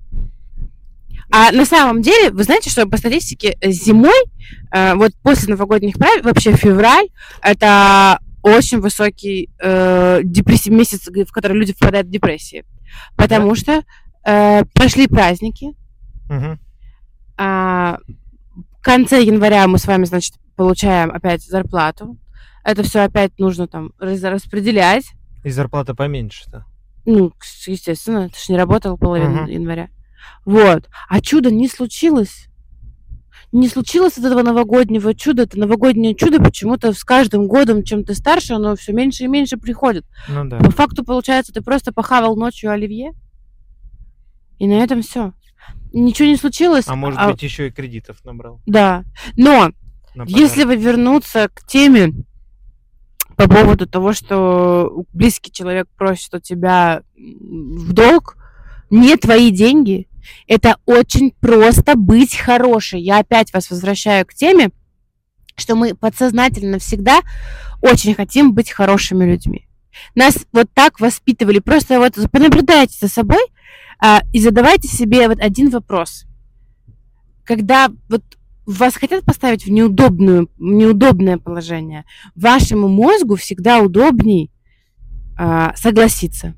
А 1.30 1.52
на 1.52 1.66
самом 1.66 2.00
деле, 2.02 2.30
вы 2.30 2.42
знаете, 2.42 2.71
что 2.71 2.87
по 2.88 2.97
статистике 2.97 3.57
э, 3.61 3.71
зимой, 3.71 4.18
э, 4.73 4.95
вот 4.95 5.12
после 5.23 5.50
новогодних 5.50 5.97
праздников, 5.99 6.25
вообще 6.33 6.52
февраль, 6.57 7.09
это 7.42 8.18
очень 8.42 8.80
высокий 8.80 9.50
э, 9.61 10.21
депрессив- 10.23 10.73
месяц, 10.73 11.07
в 11.07 11.33
который 11.33 11.59
люди 11.59 11.75
впадают 11.75 12.07
в 12.09 12.11
депрессии. 12.11 12.64
Потому 13.14 13.54
что 13.54 13.83
э, 14.25 14.64
прошли 14.73 15.07
праздники, 15.07 15.75
Мгм. 16.30 16.59
а, 17.37 17.99
в 18.78 18.83
конце 18.83 19.23
января 19.23 19.66
мы 19.66 19.78
с 19.78 19.87
вами, 19.87 20.04
значит, 20.04 20.35
получаем 20.57 21.11
опять 21.11 21.42
зарплату. 21.42 22.16
Это 22.64 22.83
все 22.83 23.00
опять 23.00 23.38
нужно 23.38 23.66
там 23.68 23.92
распределять. 23.99 25.04
И 25.45 25.50
зарплата 25.50 25.95
поменьше-то. 25.95 26.64
Ну, 27.04 27.33
естественно, 27.66 28.28
ты 28.28 28.35
же 28.38 28.52
не 28.52 28.59
работал 28.59 28.99
половину 28.99 29.42
Мгм. 29.42 29.47
января. 29.47 29.88
Вот. 30.45 30.88
А 31.09 31.21
чудо 31.21 31.50
не 31.50 31.68
случилось. 31.68 32.49
Не 33.50 33.68
случилось 33.68 34.18
от 34.18 34.25
этого 34.25 34.42
новогоднего 34.42 35.14
чуда. 35.14 35.45
Это 35.45 35.59
новогоднее 35.59 36.14
чудо 36.14 36.38
почему-то 36.42 36.92
с 36.92 37.02
каждым 37.02 37.47
годом, 37.47 37.83
чем 37.83 38.04
ты 38.04 38.14
старше, 38.14 38.54
оно 38.54 38.76
все 38.76 38.92
меньше 38.92 39.25
и 39.25 39.28
меньше 39.28 39.57
приходит. 39.57 40.04
Ну 40.28 40.45
да. 40.45 40.59
По 40.59 40.71
факту, 40.71 41.02
получается, 41.02 41.52
ты 41.52 41.62
просто 41.62 41.92
похавал 41.92 42.37
ночью 42.37 42.71
оливье. 42.71 43.12
И 44.59 44.66
на 44.66 44.75
этом 44.75 45.00
все. 45.00 45.33
Ничего 45.95 46.28
не 46.28 46.37
случилось. 46.37 46.85
А 46.88 46.95
может 46.95 47.25
быть 47.25 47.42
еще 47.42 47.68
и 47.68 47.71
кредитов 47.71 48.23
набрал. 48.25 48.61
Да. 48.66 49.04
Но 49.37 49.71
на 50.14 50.25
Если 50.25 50.64
вы 50.64 50.76
вернуться 50.76 51.49
к 51.49 51.64
теме 51.66 52.12
по 53.38 53.49
поводу 53.49 53.87
того, 53.87 54.12
что 54.12 55.04
близкий 55.12 55.52
человек 55.52 55.87
просит 55.97 56.35
у 56.35 56.40
тебя 56.40 57.02
в 57.16 57.92
долг, 57.92 58.37
не 58.90 59.16
твои 59.16 59.52
деньги, 59.52 60.09
это 60.49 60.78
очень 60.87 61.30
просто 61.40 61.95
быть 61.95 62.35
хорошей. 62.37 63.00
Я 63.00 63.21
опять 63.21 63.52
вас 63.52 63.71
возвращаю 63.71 64.26
к 64.26 64.35
теме, 64.35 64.71
что 65.54 65.76
мы 65.76 65.95
подсознательно 65.95 66.80
всегда 66.80 67.21
очень 67.80 68.12
хотим 68.12 68.54
быть 68.54 68.73
хорошими 68.73 69.25
людьми. 69.25 69.68
Нас 70.16 70.45
вот 70.52 70.66
так 70.75 70.99
воспитывали. 70.99 71.61
Просто 71.61 72.00
вот 72.00 72.14
понаблюдайте 72.33 72.99
за 73.00 73.07
собой 73.07 73.45
а, 74.00 74.23
и 74.33 74.40
задавайте 74.40 74.88
себе 74.88 75.28
вот 75.28 75.38
один 75.38 75.71
вопрос. 75.71 76.25
Когда 77.45 77.88
вот 78.09 78.25
вас 78.72 78.94
хотят 78.96 79.25
поставить 79.25 79.64
в, 79.64 79.70
неудобную, 79.70 80.50
неудобное 80.58 81.38
положение, 81.38 82.04
вашему 82.34 82.88
мозгу 82.88 83.37
всегда 83.37 83.78
удобней 83.80 84.50
а, 85.38 85.75
согласиться. 85.76 86.54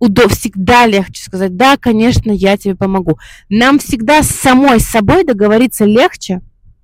Удо- 0.00 0.28
всегда 0.28 0.86
легче 0.86 1.22
сказать, 1.22 1.56
да, 1.56 1.76
конечно, 1.76 2.32
я 2.32 2.56
тебе 2.56 2.74
помогу. 2.74 3.18
Нам 3.48 3.78
всегда 3.78 4.22
с 4.22 4.28
самой 4.28 4.80
собой 4.80 5.24
договориться 5.24 5.84
легче, 5.84 6.40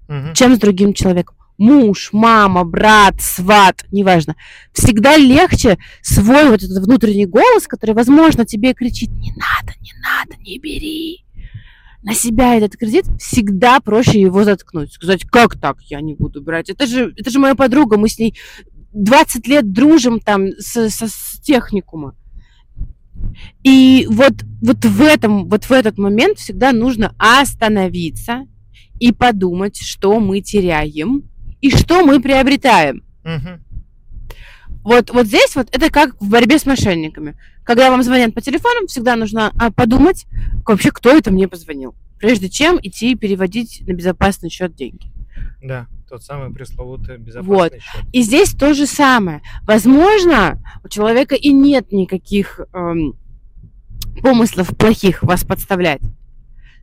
Мгм. 0.09 0.35
чем 0.35 0.55
с 0.55 0.59
другим 0.59 0.95
человеком. 0.95 1.37
Муж, 1.59 2.11
мама, 2.13 2.65
брат, 2.65 3.21
сват, 3.21 3.85
неважно. 3.91 4.35
Всегда 4.73 5.17
легче 5.17 5.79
свой 6.01 6.49
вот 6.49 6.63
этот 6.63 6.85
внутренний 6.85 7.27
голос, 7.27 7.67
который, 7.67 7.95
возможно, 7.95 8.47
тебе 8.47 8.73
кричит, 8.73 9.11
не 9.11 9.33
надо, 9.33 9.75
не 9.81 9.93
надо, 10.01 10.41
не 10.43 10.59
бери 10.59 11.25
на 12.03 12.15
себя 12.15 12.57
этот 12.57 12.77
кредит, 12.77 13.05
всегда 13.19 13.81
проще 13.81 14.21
его 14.21 14.45
заткнуть. 14.45 14.93
Сказать, 14.93 15.25
как 15.25 15.59
так 15.59 15.83
я 15.83 16.01
не 16.01 16.15
буду 16.15 16.43
брать? 16.43 16.71
Это 16.71 16.87
же, 16.87 17.13
это 17.17 17.31
же 17.31 17.39
моя 17.39 17.55
подруга, 17.55 17.99
мы 17.99 18.09
с 18.09 18.19
ней 18.19 18.35
20 18.93 19.47
лет 19.47 19.73
дружим 19.73 20.21
там 20.21 20.49
с, 20.59 20.89
со- 20.91 21.09
с 21.09 21.41
техникума. 21.43 22.15
И 23.63 24.07
вот, 24.11 24.33
вот 24.63 24.85
в 24.85 25.03
этом, 25.03 25.49
вот 25.49 25.65
в 25.65 25.73
этот 25.73 25.99
момент 25.99 26.39
всегда 26.39 26.73
нужно 26.73 27.15
остановиться 27.19 28.47
и 28.99 29.13
подумать, 29.13 29.77
что 29.77 30.19
мы 30.21 30.41
теряем 30.41 31.25
и 31.61 31.71
что 31.71 32.05
мы 32.05 32.21
приобретаем. 32.21 33.03
Мгм. 33.25 33.63
Вот, 34.83 35.11
вот 35.11 35.27
здесь 35.27 35.55
вот 35.57 35.69
это 35.73 35.91
как 35.91 36.21
в 36.21 36.29
борьбе 36.29 36.59
с 36.59 36.67
мошенниками. 36.67 37.37
Когда 37.65 37.91
вам 37.91 38.03
звонят 38.03 38.35
по 38.35 38.41
телефону, 38.41 38.87
всегда 38.87 39.17
нужно 39.17 39.53
а, 39.59 39.71
подумать, 39.71 40.27
вообще, 40.67 40.91
кто 40.91 41.11
это 41.11 41.31
мне 41.31 41.49
позвонил, 41.49 41.95
прежде 42.19 42.49
чем 42.49 42.79
идти 42.83 43.15
переводить 43.15 43.83
на 43.87 43.93
безопасный 43.93 44.51
счет 44.51 44.75
деньги. 44.75 45.13
Да, 45.63 45.87
тот 46.09 46.23
самый 46.25 46.53
пресловутый 46.53 47.19
безопасный 47.19 47.81
счет. 47.81 48.05
И 48.13 48.23
здесь 48.23 48.53
то 48.53 48.75
же 48.75 48.87
самое. 48.87 49.43
Возможно, 49.67 50.63
у 50.83 50.89
человека 50.89 51.35
и 51.35 51.53
нет 51.53 51.93
никаких 51.93 52.61
эм, 52.73 53.15
помыслов 54.23 54.77
плохих 54.77 55.23
вас 55.23 55.45
подставлять. 55.45 56.01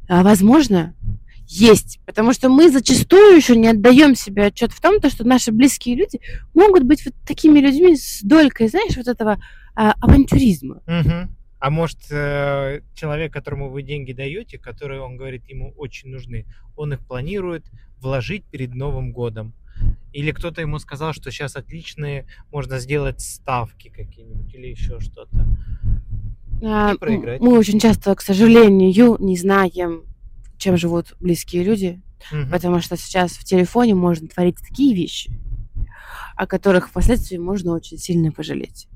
А 0.07 0.23
возможно, 0.23 0.93
есть. 1.47 1.99
Потому 2.05 2.33
что 2.33 2.49
мы 2.49 2.69
зачастую 2.69 3.35
еще 3.35 3.55
не 3.55 3.69
отдаем 3.69 4.15
себе 4.15 4.45
отчет 4.45 4.71
в 4.71 4.81
том, 4.81 4.99
то, 4.99 5.09
что 5.09 5.25
наши 5.25 5.51
близкие 5.51 5.95
люди 5.95 6.19
могут 6.53 6.83
быть 6.83 7.05
вот 7.05 7.15
такими 7.25 7.59
людьми 7.59 7.95
с 7.95 8.21
долькой, 8.21 8.67
знаешь, 8.67 8.95
вот 8.97 9.07
этого 9.07 9.41
а, 9.75 9.93
авантюризма. 10.01 10.81
Мгм. 10.85 11.35
А 11.59 11.69
может, 11.71 11.99
э, 12.11 12.81
человек, 12.93 13.33
которому 13.33 13.69
вы 13.69 13.81
деньги 13.81 14.13
даете, 14.13 14.59
которые, 14.59 15.01
он 15.01 15.17
говорит, 15.17 15.47
ему 15.47 15.73
очень 15.75 16.09
нужны, 16.09 16.45
он 16.75 16.93
их 16.93 16.99
планирует 16.99 17.65
вложить 17.99 18.45
перед 18.45 18.75
Новым 18.75 19.11
годом? 19.11 19.53
Или 20.13 20.31
кто-то 20.31 20.61
ему 20.61 20.79
сказал, 20.79 21.13
что 21.13 21.31
сейчас 21.31 21.55
отличные, 21.55 22.25
можно 22.51 22.79
сделать 22.79 23.21
ставки 23.21 23.89
какие-нибудь 23.89 24.53
или 24.53 24.67
еще 24.67 24.99
что-то. 24.99 25.47
А, 26.63 26.95
проиграть. 26.95 27.39
мы 27.39 27.57
очень 27.57 27.79
часто, 27.79 28.15
к 28.15 28.21
сожалению, 28.21 29.17
не 29.19 29.37
знаем, 29.37 30.06
чем 30.57 30.77
живут 30.77 31.15
близкие 31.19 31.63
люди, 31.63 32.01
Мгм. 32.31 32.49
Потому 32.49 32.81
что 32.81 32.97
сейчас 32.97 33.31
в 33.33 33.43
телефоне 33.43 33.95
можно 33.95 34.27
творить 34.27 34.57
такие 34.57 34.95
вещи, 34.95 35.31
о 36.35 36.47
которых 36.47 36.89
впоследствии 36.89 37.37
можно 37.37 37.73
очень 37.73 37.97
сильно 37.97 38.31
пожалеть. 38.31 38.87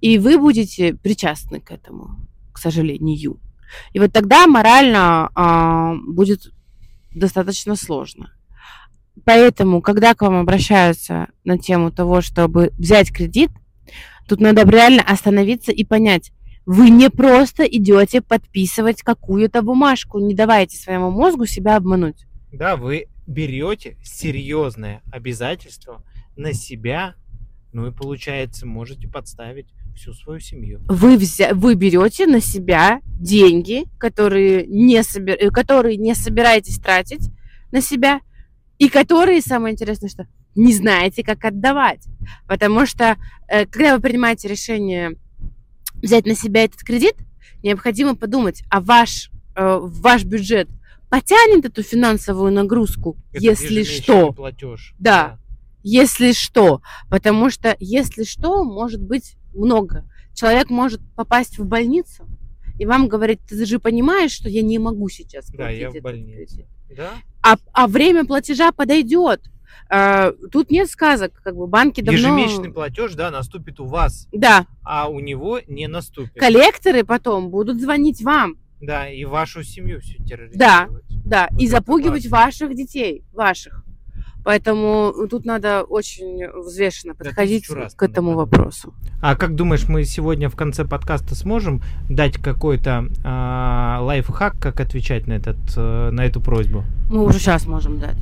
И 0.00 0.18
вы 0.18 0.38
будете 0.38 0.94
причастны 0.94 1.60
к 1.60 1.70
этому, 1.70 2.16
к 2.52 2.58
сожалению. 2.58 3.40
И 3.92 3.98
вот 3.98 4.12
тогда 4.12 4.46
морально 4.46 5.30
а, 5.34 5.94
будет 6.06 6.52
достаточно 7.14 7.74
сложно. 7.74 8.32
Поэтому, 9.24 9.80
когда 9.82 10.14
к 10.14 10.22
вам 10.22 10.36
обращаются 10.36 11.28
на 11.44 11.58
тему 11.58 11.90
того, 11.90 12.20
чтобы 12.20 12.72
взять 12.78 13.12
кредит, 13.12 13.50
тут 14.28 14.40
надо 14.40 14.68
реально 14.68 15.02
остановиться 15.02 15.72
и 15.72 15.84
понять, 15.84 16.32
вы 16.66 16.90
не 16.90 17.10
просто 17.10 17.64
идете 17.64 18.20
подписывать 18.20 19.02
какую-то 19.02 19.62
бумажку, 19.62 20.18
не 20.18 20.34
давайте 20.34 20.76
своему 20.76 21.10
мозгу 21.10 21.46
себя 21.46 21.76
обмануть. 21.76 22.26
Да, 22.52 22.76
вы 22.76 23.06
берете 23.26 23.96
серьезное 24.02 25.02
обязательство 25.10 26.04
на 26.36 26.52
себя, 26.52 27.14
ну 27.72 27.86
и 27.86 27.92
получается, 27.92 28.66
можете 28.66 29.08
подставить 29.08 29.66
всю 29.94 30.14
свою 30.14 30.40
семью. 30.40 30.80
вы, 30.88 31.16
взя... 31.16 31.54
вы 31.54 31.74
берете 31.74 32.26
на 32.26 32.40
себя 32.40 33.00
деньги, 33.04 33.84
которые 33.98 34.66
не, 34.66 35.02
собер... 35.02 35.36
э, 35.38 35.50
которые 35.50 35.96
не 35.96 36.14
собираетесь 36.14 36.78
тратить 36.78 37.30
на 37.70 37.80
себя, 37.80 38.20
и 38.78 38.88
которые, 38.88 39.40
самое 39.42 39.72
интересное, 39.72 40.08
что 40.08 40.26
не 40.54 40.72
знаете, 40.72 41.22
как 41.22 41.44
отдавать. 41.44 42.06
Потому 42.46 42.86
что, 42.86 43.16
э, 43.48 43.66
когда 43.66 43.96
вы 43.96 44.02
принимаете 44.02 44.48
решение 44.48 45.16
взять 46.02 46.26
на 46.26 46.34
себя 46.34 46.64
этот 46.64 46.80
кредит, 46.80 47.14
необходимо 47.62 48.16
подумать, 48.16 48.62
а 48.68 48.80
ваш, 48.80 49.30
э, 49.56 49.78
ваш 49.80 50.24
бюджет 50.24 50.68
потянет 51.08 51.64
эту 51.66 51.82
финансовую 51.82 52.52
нагрузку, 52.52 53.16
Это 53.32 53.42
если 53.42 53.82
что. 53.84 54.32
платеж. 54.32 54.94
Да. 54.98 55.38
Если 55.82 56.32
что. 56.32 56.80
Потому 57.10 57.50
что, 57.50 57.76
если 57.78 58.24
что, 58.24 58.64
может 58.64 59.02
быть 59.02 59.36
много. 59.54 60.08
Человек 60.34 60.70
может 60.70 61.00
попасть 61.14 61.58
в 61.58 61.66
больницу, 61.66 62.26
и 62.78 62.86
вам 62.86 63.08
говорит, 63.08 63.40
ты 63.46 63.64
же 63.66 63.78
понимаешь, 63.78 64.30
что 64.30 64.48
я 64.48 64.62
не 64.62 64.78
могу 64.78 65.08
сейчас 65.10 65.50
Да, 65.50 65.68
я 65.68 65.88
в 65.88 65.92
платить 65.92 66.02
больнице. 66.02 66.54
кредит». 66.56 66.66
Да? 66.96 67.10
А, 67.42 67.56
а 67.72 67.86
время 67.86 68.24
платежа 68.24 68.72
подойдет. 68.72 69.42
Э, 69.90 70.32
тут 70.50 70.70
нет 70.70 70.88
сказок, 70.90 71.32
как 71.42 71.54
бы 71.56 71.66
банки 71.66 72.00
давно... 72.00 72.18
Ежемесячный 72.18 72.72
платеж, 72.72 73.14
да, 73.14 73.30
наступит 73.30 73.78
у 73.80 73.84
вас, 73.86 74.28
Да, 74.32 74.66
а 74.82 75.08
у 75.08 75.20
него 75.20 75.60
не 75.66 75.86
наступит. 75.88 76.34
коллекторы 76.34 77.04
потом 77.04 77.50
будут 77.50 77.80
звонить 77.80 78.22
вам, 78.22 78.56
Да, 78.80 79.08
и 79.08 79.24
вашу 79.24 79.62
семью 79.62 80.00
Да. 80.00 80.24
терроризировать. 80.24 81.02
да, 81.24 81.48
Вот 81.50 81.60
и 81.60 81.66
запугивать 81.66 82.26
важно. 82.26 82.46
ваших 82.46 82.74
детей, 82.76 83.24
ваших. 83.32 83.84
Поэтому 84.44 85.14
тут 85.30 85.44
надо 85.44 85.82
очень 85.82 86.48
взвешенно 86.64 87.14
Да, 87.14 87.24
подходить 87.24 87.70
раз 87.70 87.94
к 87.94 88.02
этому 88.02 88.30
надо. 88.30 88.38
вопросу. 88.40 88.92
А 89.20 89.36
как 89.36 89.54
думаешь, 89.54 89.88
мы 89.88 90.02
сегодня 90.04 90.48
в 90.48 90.56
конце 90.56 90.84
подкаста 90.84 91.36
сможем 91.36 91.80
дать 92.10 92.38
какой-то 92.38 93.06
а, 93.24 94.00
лайфхак, 94.02 94.58
как 94.58 94.80
отвечать 94.80 95.28
на, 95.28 95.34
этот, 95.34 95.58
э, 95.76 96.10
на 96.10 96.24
эту 96.24 96.40
просьбу? 96.40 96.82
Мы 97.08 97.24
уже 97.24 97.38
сейчас 97.38 97.66
можем 97.66 98.00
дать. 98.00 98.16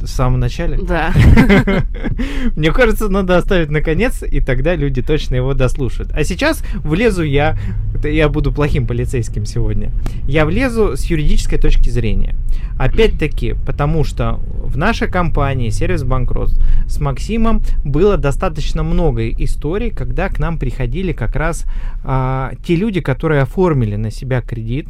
В 0.00 0.06
самом 0.06 0.38
начале? 0.38 0.78
Да. 0.78 1.12
Мне 2.56 2.70
кажется, 2.70 3.08
надо 3.08 3.36
оставить 3.36 3.70
наконец, 3.70 4.22
и 4.22 4.40
тогда 4.40 4.76
люди 4.76 5.02
точно 5.02 5.34
его 5.34 5.54
дослушают. 5.54 6.12
А 6.12 6.22
сейчас 6.22 6.62
влезу 6.76 7.24
я, 7.24 7.58
я 8.04 8.28
буду 8.28 8.52
плохим 8.52 8.86
полицейским 8.86 9.44
сегодня. 9.44 9.90
Я 10.28 10.46
влезу 10.46 10.96
с 10.96 11.04
юридической 11.06 11.58
точки 11.58 11.90
зрения. 11.90 12.36
Опять-таки, 12.78 13.56
потому 13.66 14.04
что 14.04 14.38
в 14.62 14.76
нашей 14.76 15.08
компании 15.08 15.70
сервис 15.70 16.04
банкротств 16.04 16.60
с 16.86 17.00
Максимом 17.00 17.62
было 17.84 18.16
достаточно 18.16 18.82
много 18.82 19.28
историй, 19.30 19.90
когда 19.90 20.28
к 20.28 20.38
нам 20.38 20.58
приходили 20.58 21.12
как 21.12 21.34
раз 21.34 21.64
а, 22.04 22.52
те 22.64 22.76
люди, 22.76 23.00
которые 23.00 23.42
оформили 23.42 23.96
на 23.96 24.10
себя 24.10 24.42
кредит, 24.42 24.88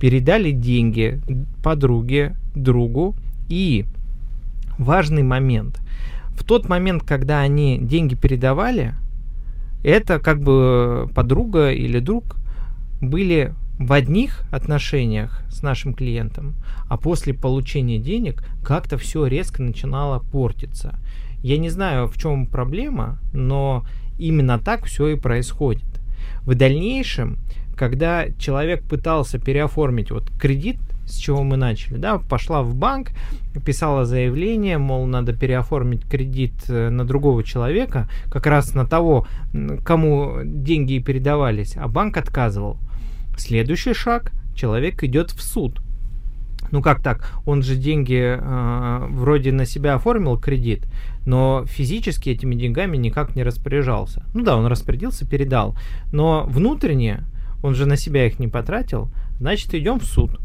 передали 0.00 0.50
деньги 0.50 1.20
подруге, 1.62 2.36
другу 2.54 3.16
и 3.48 3.84
важный 4.78 5.22
момент. 5.22 5.80
В 6.36 6.44
тот 6.44 6.68
момент, 6.68 7.04
когда 7.04 7.40
они 7.40 7.78
деньги 7.78 8.14
передавали, 8.14 8.94
это 9.84 10.18
как 10.18 10.40
бы 10.40 11.08
подруга 11.14 11.70
или 11.70 11.98
друг 12.00 12.36
были 13.00 13.54
в 13.78 13.92
одних 13.92 14.42
отношениях 14.50 15.42
с 15.50 15.62
нашим 15.62 15.94
клиентом, 15.94 16.54
а 16.88 16.96
после 16.96 17.34
получения 17.34 17.98
денег 17.98 18.44
как-то 18.64 18.98
все 18.98 19.26
резко 19.26 19.62
начинало 19.62 20.20
портиться. 20.20 20.94
Я 21.42 21.58
не 21.58 21.68
знаю, 21.68 22.08
в 22.08 22.16
чем 22.16 22.46
проблема, 22.46 23.18
но 23.32 23.84
именно 24.18 24.58
так 24.58 24.84
все 24.84 25.08
и 25.08 25.16
происходит. 25.16 25.84
В 26.42 26.54
дальнейшем, 26.54 27.38
когда 27.76 28.26
человек 28.38 28.82
пытался 28.84 29.38
переоформить 29.38 30.10
вот 30.10 30.30
кредит, 30.38 30.78
с 31.06 31.16
чего 31.16 31.42
мы 31.42 31.56
начали, 31.56 31.96
да, 31.96 32.18
пошла 32.18 32.62
в 32.62 32.74
банк, 32.74 33.10
писала 33.64 34.04
заявление, 34.04 34.78
мол, 34.78 35.06
надо 35.06 35.32
переоформить 35.32 36.04
кредит 36.08 36.54
э, 36.68 36.90
на 36.90 37.04
другого 37.04 37.42
человека, 37.44 38.08
как 38.30 38.46
раз 38.46 38.74
на 38.74 38.86
того, 38.86 39.26
кому 39.84 40.40
деньги 40.44 40.98
передавались, 40.98 41.76
а 41.76 41.88
банк 41.88 42.16
отказывал. 42.16 42.78
Следующий 43.36 43.94
шаг, 43.94 44.32
человек 44.54 45.02
идет 45.02 45.30
в 45.30 45.42
суд. 45.42 45.80
Ну 46.70 46.82
как 46.82 47.02
так? 47.02 47.32
Он 47.44 47.62
же 47.62 47.76
деньги 47.76 48.36
э, 48.38 49.06
вроде 49.10 49.52
на 49.52 49.66
себя 49.66 49.94
оформил 49.94 50.38
кредит, 50.38 50.86
но 51.26 51.64
физически 51.66 52.30
этими 52.30 52.54
деньгами 52.54 52.96
никак 52.96 53.36
не 53.36 53.42
распоряжался. 53.42 54.24
Ну 54.34 54.42
да, 54.42 54.56
он 54.56 54.66
распорядился, 54.66 55.28
передал, 55.28 55.76
но 56.12 56.44
внутренне 56.48 57.24
он 57.62 57.74
же 57.74 57.86
на 57.86 57.96
себя 57.96 58.26
их 58.26 58.38
не 58.38 58.48
потратил, 58.48 59.08
значит 59.38 59.74
идем 59.74 59.98
в 59.98 60.04
суд. 60.04 60.38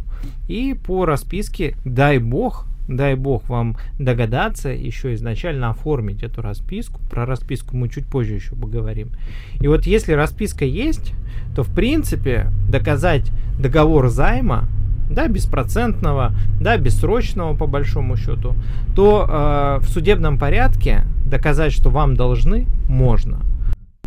И 0.47 0.73
по 0.73 1.05
расписке, 1.05 1.75
дай 1.85 2.17
бог, 2.19 2.65
дай 2.87 3.15
бог 3.15 3.47
вам 3.49 3.77
догадаться, 3.99 4.69
еще 4.69 5.13
изначально 5.13 5.69
оформить 5.69 6.23
эту 6.23 6.41
расписку. 6.41 6.99
Про 7.09 7.25
расписку 7.25 7.77
мы 7.77 7.89
чуть 7.89 8.07
позже 8.07 8.33
еще 8.33 8.55
поговорим. 8.55 9.11
И 9.59 9.67
вот 9.67 9.85
если 9.85 10.13
расписка 10.13 10.65
есть, 10.65 11.13
то 11.55 11.63
в 11.63 11.73
принципе 11.73 12.47
доказать 12.67 13.31
договор 13.59 14.09
займа, 14.09 14.67
да, 15.09 15.27
беспроцентного, 15.27 16.33
да, 16.59 16.77
бессрочного 16.77 17.55
по 17.55 17.65
большому 17.65 18.15
счету, 18.15 18.55
то 18.95 19.25
э, 19.27 19.83
в 19.83 19.89
судебном 19.89 20.37
порядке 20.37 21.03
доказать, 21.25 21.73
что 21.73 21.89
вам 21.89 22.15
должны, 22.15 22.67
можно. 22.87 23.39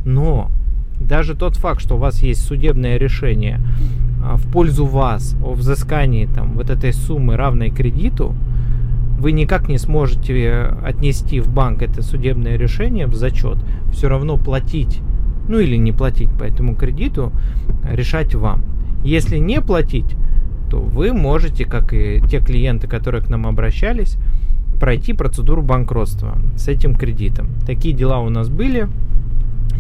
Но 0.05 0.51
даже 1.03 1.35
тот 1.35 1.57
факт, 1.57 1.81
что 1.81 1.97
у 1.97 1.99
вас 1.99 2.23
есть 2.23 2.45
судебное 2.45 2.97
решение 2.97 3.61
а, 4.25 4.37
в 4.37 4.47
пользу 4.51 4.87
вас 4.87 5.37
о 5.43 5.53
взыскании 5.53 6.27
там, 6.27 6.53
вот 6.55 6.71
этой 6.71 6.93
суммы, 6.93 7.37
равной 7.37 7.71
кредиту, 7.71 8.35
вы 9.19 9.33
никак 9.33 9.69
не 9.69 9.79
сможете 9.79 10.75
отнести 10.85 11.41
в 11.41 11.49
банк 11.49 11.83
это 11.83 12.03
судебное 12.03 12.57
решение 12.57 13.07
в 13.07 13.15
зачет. 13.15 13.59
Все 13.93 14.09
равно 14.09 14.37
платить, 14.37 15.01
ну 15.49 15.61
или 15.61 15.77
не 15.77 15.93
платить 15.93 16.31
по 16.31 16.43
этому 16.43 16.75
кредиту, 16.75 17.33
решать 17.89 18.35
вам. 18.35 18.65
Если 19.05 19.39
не 19.39 19.61
платить, 19.61 20.17
то 20.71 20.81
вы 20.81 21.13
можете, 21.13 21.65
как 21.65 21.93
и 21.93 22.21
те 22.29 22.41
клиенты, 22.41 22.89
которые 22.89 23.23
к 23.23 23.29
нам 23.29 23.47
обращались, 23.47 24.17
пройти 24.81 25.13
процедуру 25.13 25.63
банкротства 25.63 26.39
с 26.57 26.67
этим 26.67 26.97
кредитом. 26.97 27.49
Такие 27.67 27.95
дела 27.95 28.19
у 28.19 28.29
нас 28.29 28.49
были. 28.49 28.89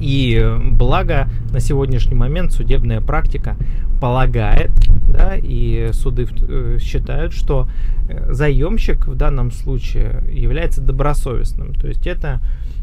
И 0.00 0.44
благо 0.72 1.28
на 1.52 1.61
сегодняшний 1.61 2.14
момент 2.14 2.52
судебная 2.52 3.00
практика 3.00 3.57
полагает, 4.00 4.72
да, 5.09 5.37
и 5.37 5.90
суды 5.92 6.26
э, 6.26 6.78
считают, 6.81 7.33
что 7.33 7.68
э, 8.09 8.33
заемщик 8.33 9.07
в 9.07 9.14
данном 9.14 9.52
случае 9.52 10.24
является 10.33 10.81
добросовестным. 10.81 11.72
То 11.74 11.87
есть 11.87 12.07
это 12.07 12.40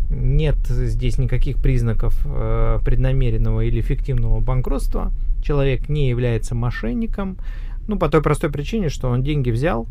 нет 0.10 0.56
здесь 0.68 1.18
никаких 1.18 1.58
признаков 1.58 2.20
э, 2.26 2.80
преднамеренного 2.86 3.62
или 3.62 3.82
фиктивного 3.82 4.40
банкротства. 4.40 5.12
Человек 5.44 5.90
не 5.90 6.10
является 6.10 6.56
мошенником. 6.56 7.38
Ну, 7.88 7.98
по 7.98 8.08
той 8.10 8.22
простой 8.22 8.50
причине, 8.50 8.90
что 8.90 9.10
он 9.10 9.24
деньги 9.24 9.52
взял 9.52 9.88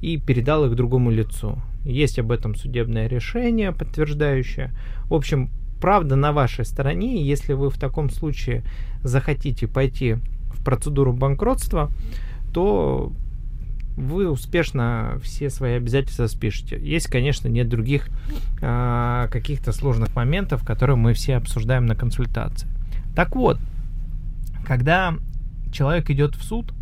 и 0.00 0.18
передал 0.18 0.66
их 0.66 0.76
другому 0.76 1.10
лицу. 1.10 1.58
Есть 1.84 2.18
об 2.18 2.30
этом 2.30 2.54
судебное 2.54 3.08
решение, 3.08 3.72
подтверждающее. 3.72 4.72
В 5.08 5.14
общем, 5.14 5.50
правда 5.80 6.16
на 6.16 6.32
вашей 6.32 6.64
стороне. 6.64 7.24
Если 7.24 7.52
вы 7.52 7.70
в 7.70 7.78
таком 7.78 8.10
случае 8.10 8.62
захотите 9.02 9.66
пойти 9.66 10.16
в 10.50 10.64
процедуру 10.64 11.12
банкротства, 11.12 11.90
то 12.52 13.12
вы 13.96 14.30
успешно 14.30 15.18
все 15.22 15.50
свои 15.50 15.72
обязательства 15.72 16.26
спишете. 16.28 16.78
Есть, 16.80 17.08
конечно, 17.08 17.48
нет 17.48 17.68
других 17.68 18.08
э, 18.60 19.28
каких-то 19.30 19.72
сложных 19.72 20.14
моментов, 20.14 20.64
которые 20.64 20.96
мы 20.96 21.14
все 21.14 21.36
обсуждаем 21.36 21.86
на 21.86 21.96
консультации. 21.96 22.68
Так 23.16 23.34
вот, 23.34 23.58
когда 24.64 25.14
человек 25.72 26.10
идет 26.10 26.36
в 26.36 26.44
суд 26.44 26.72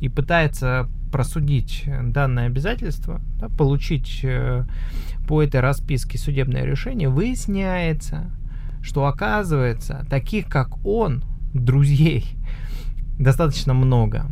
и 0.00 0.08
пытается 0.08 0.88
просудить 1.12 1.84
данное 2.02 2.46
обязательство, 2.46 3.20
да, 3.38 3.48
получить 3.48 4.20
э, 4.24 4.64
по 5.26 5.42
этой 5.42 5.60
расписке 5.60 6.18
судебное 6.18 6.64
решение, 6.64 7.08
выясняется, 7.08 8.30
что 8.82 9.06
оказывается 9.06 10.06
таких, 10.08 10.48
как 10.48 10.84
он, 10.86 11.24
друзей, 11.52 12.24
достаточно 13.18 13.74
много. 13.74 14.26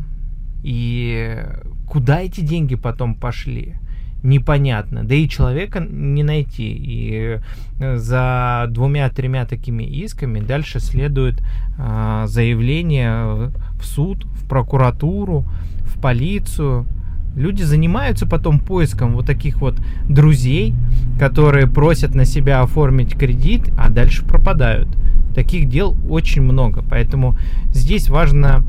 И 0.62 1.44
куда 1.86 2.20
эти 2.20 2.40
деньги 2.40 2.74
потом 2.74 3.14
пошли? 3.14 3.74
Непонятно. 4.22 5.04
Да 5.04 5.14
и 5.14 5.28
человека 5.28 5.80
не 5.80 6.22
найти. 6.22 6.74
И 6.74 7.40
за 7.78 8.66
двумя-тремя 8.70 9.44
такими 9.44 9.84
исками 9.84 10.40
дальше 10.40 10.80
следует 10.80 11.42
э, 11.76 12.24
заявление 12.26 13.52
в 13.78 13.84
суд, 13.84 14.24
в 14.24 14.48
прокуратуру, 14.48 15.44
в 15.80 16.00
полицию. 16.00 16.86
Люди 17.36 17.62
занимаются 17.62 18.26
потом 18.26 18.60
поиском 18.60 19.14
вот 19.14 19.26
таких 19.26 19.60
вот 19.60 19.76
друзей, 20.08 20.74
которые 21.18 21.66
просят 21.66 22.14
на 22.14 22.24
себя 22.24 22.60
оформить 22.60 23.16
кредит, 23.16 23.62
а 23.76 23.90
дальше 23.90 24.24
пропадают. 24.24 24.88
Таких 25.34 25.68
дел 25.68 25.96
очень 26.08 26.42
много. 26.42 26.84
Поэтому 26.88 27.36
здесь 27.70 28.08
важно 28.08 28.64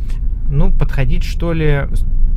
ну, 0.50 0.72
подходить, 0.72 1.24
что 1.24 1.54
ли, 1.54 1.82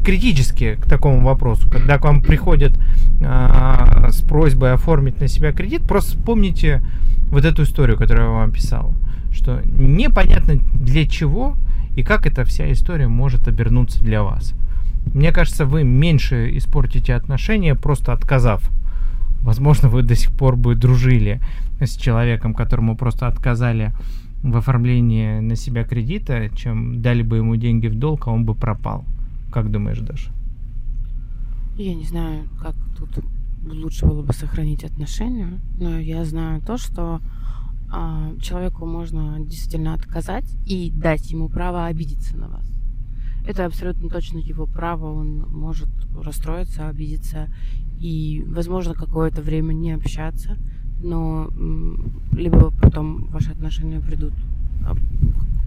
критически 0.05 0.77
к 0.77 0.87
такому 0.87 1.21
вопросу. 1.21 1.69
Когда 1.69 1.99
к 1.99 2.05
вам 2.05 2.21
приходят 2.21 2.73
э, 3.21 4.09
с 4.11 4.21
просьбой 4.23 4.73
оформить 4.73 5.21
на 5.21 5.29
себя 5.29 5.53
кредит, 5.53 5.83
просто 5.83 6.17
вспомните 6.17 6.83
вот 7.31 7.45
эту 7.45 7.63
историю, 7.63 7.97
которую 7.97 8.27
я 8.27 8.33
вам 8.33 8.49
описал. 8.51 8.95
Что 9.31 9.61
непонятно 9.65 10.55
для 10.75 11.07
чего 11.07 11.57
и 11.97 12.03
как 12.03 12.27
эта 12.27 12.45
вся 12.45 12.71
история 12.73 13.09
может 13.09 13.49
обернуться 13.49 14.03
для 14.03 14.23
вас. 14.23 14.55
Мне 15.15 15.33
кажется, 15.33 15.65
вы 15.65 15.85
меньше 15.85 16.57
испортите 16.57 17.15
отношения, 17.15 17.75
просто 17.75 18.13
отказав. 18.13 18.71
Возможно, 19.43 19.89
вы 19.89 20.03
до 20.03 20.15
сих 20.15 20.33
пор 20.33 20.57
бы 20.57 20.75
дружили 20.75 21.41
с 21.81 21.97
человеком, 21.97 22.55
которому 22.55 22.97
просто 22.97 23.27
отказали 23.27 23.93
в 24.43 24.57
оформлении 24.57 25.41
на 25.41 25.57
себя 25.57 25.85
кредита, 25.85 26.49
чем 26.55 27.03
дали 27.03 27.23
бы 27.23 27.39
ему 27.39 27.57
деньги 27.57 27.87
в 27.87 27.99
долг, 27.99 28.27
а 28.27 28.31
он 28.31 28.45
бы 28.45 28.55
пропал. 28.55 29.05
Как 29.53 29.71
думаешь, 29.71 29.99
Даша? 29.99 30.31
Я 31.77 31.95
не 31.95 32.05
знаю, 32.05 32.45
как 32.61 32.75
тут 32.97 33.25
лучше 33.65 34.07
было 34.07 34.23
бы 34.23 34.33
сохранить 34.33 34.85
отношения, 34.85 35.61
но 35.79 35.99
я 35.99 36.25
знаю 36.25 36.61
то, 36.61 36.77
что 36.77 37.21
а, 37.91 38.33
человеку 38.41 38.87
можно 38.87 39.39
действительно 39.41 39.95
отказать 39.95 40.45
и 40.67 40.91
дать 40.91 41.31
ему 41.31 41.49
право 41.49 41.87
обидеться 41.87 42.37
на 42.37 42.49
вас. 42.49 42.65
Это 43.49 43.65
абсолютно 43.65 44.11
точно 44.11 44.37
его 44.37 44.67
право, 44.67 45.11
он 45.11 45.47
может 45.51 45.89
расстроиться, 46.23 46.87
обидеться 46.87 47.49
и, 47.99 48.45
возможно, 48.47 48.93
какое-то 48.93 49.41
время 49.41 49.73
не 49.73 49.93
общаться, 49.93 50.59
но 51.03 51.51
либо 52.33 52.71
потом 52.79 53.29
ваши 53.29 53.53
отношения 53.53 54.01
придут 54.01 54.35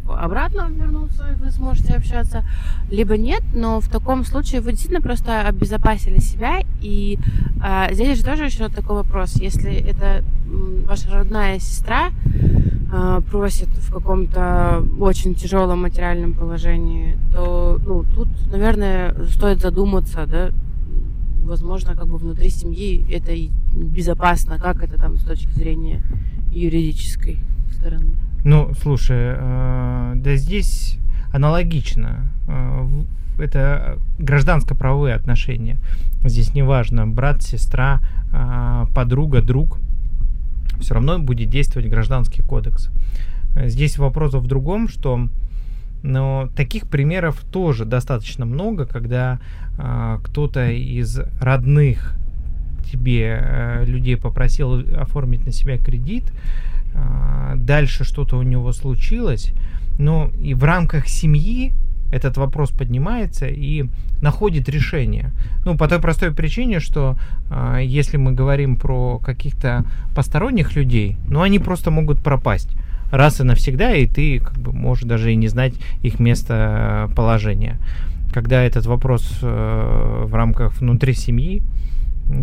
обратно 0.07 0.69
вернуться, 0.69 1.25
и 1.31 1.43
вы 1.43 1.49
сможете 1.49 1.95
общаться, 1.95 2.43
либо 2.91 3.17
нет, 3.17 3.41
но 3.51 3.79
в 3.79 3.89
таком 3.89 4.25
случае 4.25 4.61
вы 4.61 4.73
действительно 4.73 5.01
просто 5.01 5.41
обезопасили 5.41 6.19
себя. 6.19 6.59
И 6.81 7.17
а, 7.63 7.91
здесь 7.93 8.19
же 8.19 8.23
тоже 8.23 8.45
еще 8.45 8.69
такой 8.69 8.97
вопрос. 8.97 9.37
Если 9.37 9.73
это 9.73 10.23
ваша 10.85 11.09
родная 11.09 11.57
сестра 11.57 12.11
просит 13.29 13.69
в 13.69 13.93
каком-то 13.93 14.85
очень 14.99 15.33
тяжелом 15.33 15.83
материальном 15.83 16.33
положении, 16.33 17.17
то 17.33 17.79
ну, 17.85 18.03
тут, 18.15 18.27
наверное, 18.51 19.15
стоит 19.29 19.61
задуматься, 19.61 20.25
да, 20.25 20.49
возможно, 21.43 21.95
как 21.95 22.07
бы 22.07 22.17
внутри 22.17 22.49
семьи 22.49 23.05
это 23.11 23.31
и 23.31 23.49
безопасно, 23.73 24.59
как 24.59 24.83
это 24.83 24.97
там 24.97 25.17
с 25.17 25.23
точки 25.23 25.51
зрения 25.51 26.03
юридической 26.51 27.39
стороны. 27.71 28.11
Ну, 28.43 28.71
слушай, 28.81 29.35
э, 29.37 30.13
да 30.15 30.35
здесь 30.35 30.97
аналогично. 31.31 32.25
Э, 32.47 32.87
это 33.39 33.99
гражданско-правовые 34.19 35.15
отношения. 35.15 35.77
Здесь 36.23 36.53
неважно, 36.53 37.07
брат, 37.07 37.41
сестра, 37.41 38.01
подруга, 38.93 39.41
друг. 39.41 39.79
Все 40.81 40.93
равно 40.93 41.19
будет 41.19 41.49
действовать 41.49 41.89
гражданский 41.89 42.41
кодекс. 42.41 42.89
Здесь 43.55 43.97
вопрос 43.97 44.33
в 44.33 44.47
другом, 44.47 44.87
что 44.87 45.29
но 46.03 46.49
таких 46.55 46.87
примеров 46.87 47.43
тоже 47.51 47.85
достаточно 47.85 48.45
много, 48.45 48.85
когда 48.85 49.39
э, 49.77 50.17
кто-то 50.23 50.71
из 50.71 51.19
родных 51.39 52.15
тебе 52.91 53.39
э, 53.39 53.85
людей 53.85 54.17
попросил 54.17 54.79
оформить 54.97 55.45
на 55.45 55.51
себя 55.51 55.77
кредит, 55.77 56.23
а, 56.93 57.53
дальше 57.55 58.03
что-то 58.03 58.37
у 58.37 58.41
него 58.41 58.73
случилось, 58.73 59.53
но 59.97 60.29
и 60.41 60.53
в 60.53 60.63
рамках 60.63 61.07
семьи 61.07 61.73
этот 62.11 62.37
вопрос 62.37 62.71
поднимается 62.71 63.47
и 63.47 63.85
находит 64.21 64.69
решение. 64.69 65.31
Ну, 65.65 65.77
по 65.77 65.87
той 65.87 65.99
простой 65.99 66.31
причине, 66.31 66.79
что 66.79 67.17
э, 67.49 67.79
если 67.83 68.17
мы 68.17 68.33
говорим 68.33 68.75
про 68.75 69.17
каких-то 69.19 69.85
посторонних 70.15 70.75
людей, 70.75 71.17
ну, 71.27 71.41
они 71.41 71.59
просто 71.59 71.91
могут 71.91 72.21
пропасть 72.21 72.69
раз 73.11 73.41
и 73.41 73.43
навсегда, 73.43 73.93
и 73.93 74.05
ты 74.05 74.39
как 74.39 74.57
бы 74.57 74.71
можешь 74.71 75.03
даже 75.03 75.31
и 75.31 75.35
не 75.35 75.47
знать 75.47 75.73
их 76.01 76.19
местоположения. 76.19 77.77
Когда 78.33 78.63
этот 78.63 78.85
вопрос 78.85 79.39
э, 79.41 80.23
в 80.25 80.33
рамках 80.33 80.79
внутри 80.79 81.13
семьи, 81.13 81.61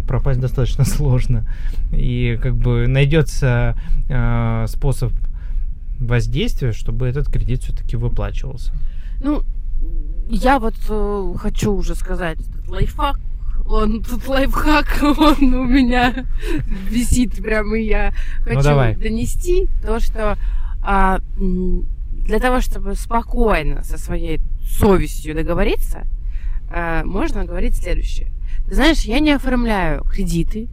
пропасть 0.07 0.41
достаточно 0.41 0.85
сложно. 0.85 1.45
И 1.93 2.39
как 2.43 2.57
бы 2.57 2.87
найдется 2.87 3.77
э, 4.09 4.67
способ 4.69 5.13
воздействия, 5.99 6.73
чтобы 6.73 7.09
этот 7.09 7.31
кредит 7.31 7.63
все-таки 7.63 7.97
выплачивался. 7.97 8.73
Ну, 9.21 9.43
я 10.29 10.59
вот 10.59 10.75
э, 10.89 11.35
хочу 11.39 11.73
уже 11.73 11.95
сказать 11.95 12.39
этот 12.41 12.69
лайфхак. 12.69 13.19
Он 13.67 14.03
тут 14.03 14.27
лайфхак, 14.29 14.99
он 15.19 15.55
у 15.55 15.65
меня 15.65 16.27
висит 16.91 17.43
прямо, 17.43 17.79
и 17.79 17.87
я 17.87 18.13
ну, 18.41 18.45
хочу 18.45 18.71
ну, 18.71 18.95
донести 18.95 19.69
то, 19.83 20.01
что 20.01 20.39
а, 20.83 21.21
для 21.37 22.39
того, 22.39 22.61
чтобы 22.61 22.95
спокойно 22.95 23.83
со 23.85 23.99
своей 23.99 24.41
совестью 24.63 25.35
договориться, 25.35 26.07
а, 26.71 27.05
можно 27.05 27.45
говорить 27.45 27.77
следующее. 27.77 28.29
Ты 28.69 28.75
знаешь, 28.75 29.03
я 29.03 29.19
не 29.21 29.33
оформляю 29.33 30.05
кредиты, 30.05 30.69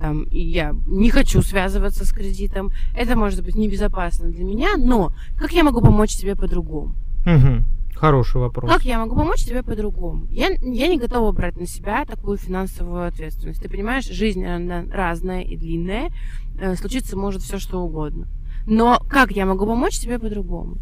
там, 0.00 0.24
и 0.24 0.40
я 0.40 0.74
не 0.86 1.10
хочу 1.10 1.42
связываться 1.42 2.04
с 2.04 2.12
кредитом. 2.12 2.70
Это 2.94 3.16
может 3.16 3.42
быть 3.42 3.56
небезопасно 3.56 4.28
для 4.28 4.44
меня, 4.44 4.76
но 4.76 5.12
как 5.38 5.52
я 5.52 5.64
могу 5.64 5.80
помочь 5.80 6.16
тебе 6.16 6.36
по-другому? 6.36 6.94
Угу. 7.24 7.64
Хороший 7.96 8.42
вопрос. 8.42 8.70
Как 8.70 8.84
я 8.84 8.98
могу 8.98 9.16
помочь 9.16 9.44
тебе 9.44 9.62
по-другому? 9.62 10.26
Я, 10.30 10.50
я 10.60 10.86
не 10.88 10.98
готова 10.98 11.32
брать 11.32 11.58
на 11.58 11.66
себя 11.66 12.04
такую 12.04 12.36
финансовую 12.36 13.06
ответственность. 13.06 13.62
Ты 13.62 13.70
понимаешь, 13.70 14.04
жизнь 14.04 14.44
она 14.44 14.84
разная 14.92 15.42
и 15.42 15.56
длинная. 15.56 16.10
Э, 16.60 16.76
случиться 16.76 17.16
может 17.16 17.42
все 17.42 17.58
что 17.58 17.80
угодно. 17.80 18.26
Но 18.66 19.00
как 19.08 19.30
я 19.30 19.46
могу 19.46 19.64
помочь 19.64 19.98
тебе 19.98 20.18
по-другому? 20.18 20.76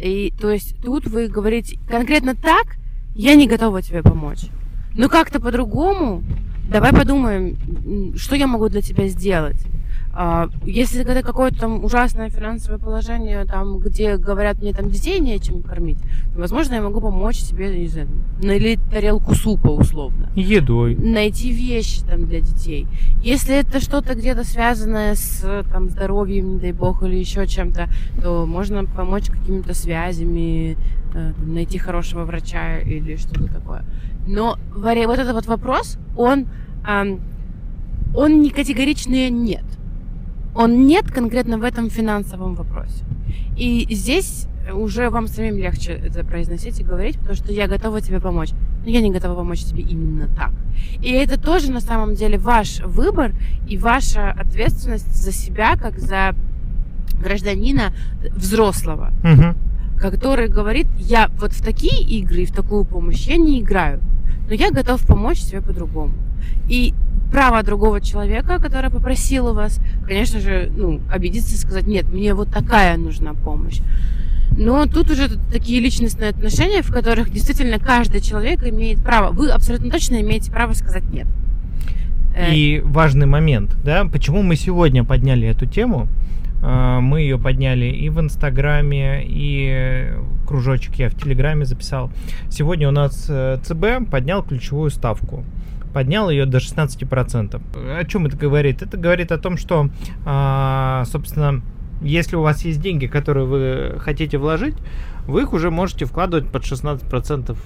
И 0.00 0.32
то 0.40 0.50
есть 0.50 0.76
тут 0.82 1.06
вы 1.06 1.28
говорите 1.28 1.78
конкретно 1.88 2.34
так, 2.34 2.76
я 3.14 3.36
не 3.36 3.46
готова 3.46 3.80
тебе 3.80 4.02
помочь. 4.02 4.46
Ну 4.94 5.08
как-то 5.08 5.40
по-другому. 5.40 6.24
Давай 6.68 6.92
подумаем, 6.92 8.14
что 8.16 8.34
я 8.34 8.46
могу 8.48 8.68
для 8.68 8.82
тебя 8.82 9.06
сделать. 9.06 9.64
А, 10.20 10.48
если 10.64 11.02
это 11.02 11.22
какое-то 11.22 11.60
там 11.60 11.84
ужасное 11.84 12.28
финансовое 12.28 12.80
положение, 12.80 13.44
там, 13.44 13.78
где 13.78 14.16
говорят 14.16 14.60
мне 14.60 14.72
там 14.72 14.90
детей 14.90 15.20
нечем 15.20 15.62
кормить, 15.62 15.98
то, 16.34 16.40
возможно, 16.40 16.74
я 16.74 16.82
могу 16.82 17.00
помочь 17.00 17.38
тебе, 17.38 17.78
не 17.78 17.86
знаю, 17.86 18.08
налить 18.42 18.80
тарелку 18.90 19.36
супа 19.36 19.68
условно. 19.68 20.28
Едой. 20.34 20.96
Найти 20.96 21.52
вещи 21.52 22.00
там 22.00 22.26
для 22.26 22.40
детей. 22.40 22.88
Если 23.22 23.54
это 23.54 23.78
что-то 23.78 24.16
где-то 24.16 24.42
связанное 24.42 25.14
с 25.14 25.64
там 25.70 25.88
здоровьем, 25.88 26.54
не 26.54 26.58
дай 26.58 26.72
бог, 26.72 27.04
или 27.04 27.14
еще 27.14 27.46
чем-то, 27.46 27.88
то 28.20 28.44
можно 28.44 28.84
помочь 28.86 29.26
какими-то 29.26 29.72
связями, 29.72 30.76
э, 31.14 31.32
найти 31.46 31.78
хорошего 31.78 32.24
врача 32.24 32.78
или 32.80 33.14
что-то 33.14 33.46
такое. 33.46 33.84
Но 34.26 34.58
вот 34.74 35.18
этот 35.20 35.32
вот 35.32 35.46
вопрос, 35.46 35.96
он, 36.16 36.46
он 38.16 38.40
не 38.40 38.50
категоричный 38.50 39.30
нет. 39.30 39.62
Он 40.58 40.88
нет 40.88 41.08
конкретно 41.08 41.56
в 41.56 41.62
этом 41.62 41.88
финансовом 41.88 42.56
вопросе. 42.56 43.04
И 43.56 43.86
здесь 43.90 44.48
уже 44.72 45.08
вам 45.08 45.28
самим 45.28 45.56
легче 45.56 45.92
это 45.92 46.24
произносить 46.24 46.80
и 46.80 46.82
говорить, 46.82 47.16
потому 47.16 47.36
что 47.36 47.52
я 47.52 47.68
готова 47.68 48.00
тебе 48.00 48.18
помочь. 48.18 48.50
Но 48.84 48.90
я 48.90 49.00
не 49.00 49.12
готова 49.12 49.36
помочь 49.36 49.60
тебе 49.60 49.84
именно 49.84 50.26
так. 50.26 50.50
И 51.00 51.12
это 51.12 51.40
тоже 51.40 51.70
на 51.70 51.80
самом 51.80 52.16
деле 52.16 52.38
ваш 52.38 52.80
выбор 52.80 53.34
и 53.68 53.78
ваша 53.78 54.32
ответственность 54.32 55.14
за 55.14 55.30
себя, 55.30 55.76
как 55.76 56.00
за 56.00 56.34
гражданина 57.22 57.94
взрослого, 58.34 59.12
угу. 59.22 59.54
который 60.00 60.48
говорит, 60.48 60.88
я 60.98 61.30
вот 61.38 61.52
в 61.52 61.62
такие 61.62 62.02
игры 62.02 62.42
и 62.42 62.46
в 62.46 62.52
такую 62.52 62.84
помощь 62.84 63.28
я 63.28 63.36
не 63.36 63.60
играю 63.60 64.00
но 64.48 64.54
я 64.54 64.70
готов 64.70 65.06
помочь 65.06 65.40
тебе 65.40 65.60
по-другому. 65.60 66.14
И 66.68 66.94
право 67.30 67.62
другого 67.62 68.00
человека, 68.00 68.58
который 68.58 68.90
попросил 68.90 69.48
у 69.48 69.54
вас, 69.54 69.80
конечно 70.06 70.40
же, 70.40 70.70
ну, 70.74 71.00
обидеться 71.12 71.54
и 71.54 71.58
сказать, 71.58 71.86
нет, 71.86 72.08
мне 72.08 72.34
вот 72.34 72.50
такая 72.50 72.96
нужна 72.96 73.34
помощь. 73.34 73.80
Но 74.56 74.86
тут 74.86 75.10
уже 75.10 75.28
такие 75.52 75.80
личностные 75.80 76.30
отношения, 76.30 76.82
в 76.82 76.90
которых 76.90 77.30
действительно 77.30 77.78
каждый 77.78 78.20
человек 78.20 78.64
имеет 78.64 79.02
право. 79.02 79.32
Вы 79.32 79.50
абсолютно 79.50 79.90
точно 79.90 80.20
имеете 80.20 80.50
право 80.50 80.72
сказать 80.72 81.04
нет. 81.12 81.26
Э, 82.34 82.54
и 82.54 82.80
важный 82.80 83.26
момент, 83.26 83.76
да, 83.84 84.04
почему 84.04 84.42
мы 84.42 84.56
сегодня 84.56 85.04
подняли 85.04 85.46
эту 85.46 85.66
тему? 85.66 86.08
А, 86.62 87.00
мы 87.00 87.20
ее 87.20 87.38
подняли 87.38 87.86
и 87.86 88.08
в 88.08 88.20
Инстаграме, 88.20 89.22
и 89.24 90.12
кружочек 90.46 90.96
я 90.96 91.08
в 91.08 91.14
Телеграме 91.14 91.64
записал. 91.64 92.10
Сегодня 92.48 92.88
у 92.88 92.92
нас 92.92 93.26
э, 93.28 93.58
ЦБ 93.62 94.10
поднял 94.10 94.42
ключевую 94.42 94.90
ставку. 94.90 95.44
Поднял 95.92 96.30
ее 96.30 96.46
до 96.46 96.58
16%. 96.58 97.60
О 97.98 98.04
чем 98.04 98.26
это 98.26 98.36
говорит? 98.36 98.82
Это 98.82 98.96
говорит 98.96 99.32
о 99.32 99.38
том, 99.38 99.56
что, 99.56 99.88
а, 100.24 101.04
собственно, 101.06 101.62
если 102.02 102.36
у 102.36 102.42
вас 102.42 102.64
есть 102.64 102.80
деньги, 102.80 103.06
которые 103.06 103.46
вы 103.46 103.98
хотите 103.98 104.38
вложить, 104.38 104.76
вы 105.26 105.42
их 105.42 105.52
уже 105.52 105.70
можете 105.70 106.04
вкладывать 106.04 106.50
под 106.50 106.62
16% 106.62 107.56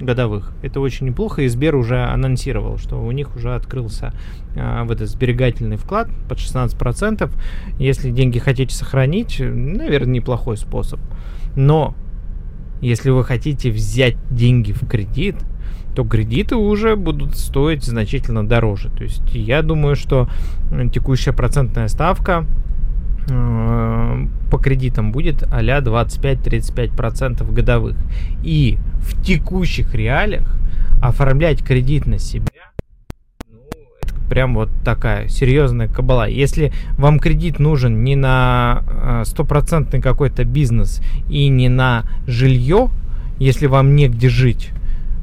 годовых. 0.00 0.52
Это 0.62 0.80
очень 0.80 1.06
неплохо, 1.06 1.42
и 1.42 1.48
Сбер 1.48 1.76
уже 1.76 2.04
анонсировал, 2.04 2.78
что 2.78 3.02
у 3.02 3.10
них 3.12 3.36
уже 3.36 3.54
открылся 3.54 4.12
э, 4.54 4.84
в 4.84 4.90
этот 4.90 5.08
сберегательный 5.08 5.76
вклад 5.76 6.08
под 6.28 6.38
16%. 6.38 7.30
Если 7.78 8.10
деньги 8.10 8.38
хотите 8.38 8.74
сохранить, 8.74 9.40
наверное, 9.40 10.14
неплохой 10.14 10.56
способ. 10.56 11.00
Но 11.56 11.94
если 12.80 13.10
вы 13.10 13.24
хотите 13.24 13.70
взять 13.70 14.16
деньги 14.30 14.72
в 14.72 14.86
кредит, 14.86 15.36
то 15.94 16.04
кредиты 16.04 16.54
уже 16.54 16.94
будут 16.94 17.36
стоить 17.36 17.82
значительно 17.82 18.46
дороже. 18.46 18.88
То 18.90 19.02
есть 19.02 19.34
я 19.34 19.62
думаю, 19.62 19.96
что 19.96 20.28
текущая 20.92 21.32
процентная 21.32 21.88
ставка 21.88 22.46
по 23.28 24.58
кредитам 24.58 25.12
будет 25.12 25.44
а-ля 25.52 25.78
25-35% 25.78 27.50
годовых. 27.52 27.96
И 28.42 28.78
в 29.00 29.22
текущих 29.22 29.94
реалиях 29.94 30.54
оформлять 31.02 31.62
кредит 31.62 32.06
на 32.06 32.18
себя, 32.18 32.46
ну, 33.50 33.58
прям 34.28 34.54
вот 34.54 34.70
такая 34.84 35.28
серьезная 35.28 35.88
кабала. 35.88 36.28
Если 36.28 36.72
вам 36.96 37.18
кредит 37.18 37.58
нужен 37.58 38.02
не 38.02 38.16
на 38.16 38.82
э, 38.86 39.22
стопроцентный 39.26 40.00
какой-то 40.00 40.44
бизнес 40.44 41.00
и 41.28 41.48
не 41.48 41.68
на 41.68 42.04
жилье, 42.26 42.88
если 43.38 43.66
вам 43.66 43.94
негде 43.94 44.28
жить, 44.28 44.70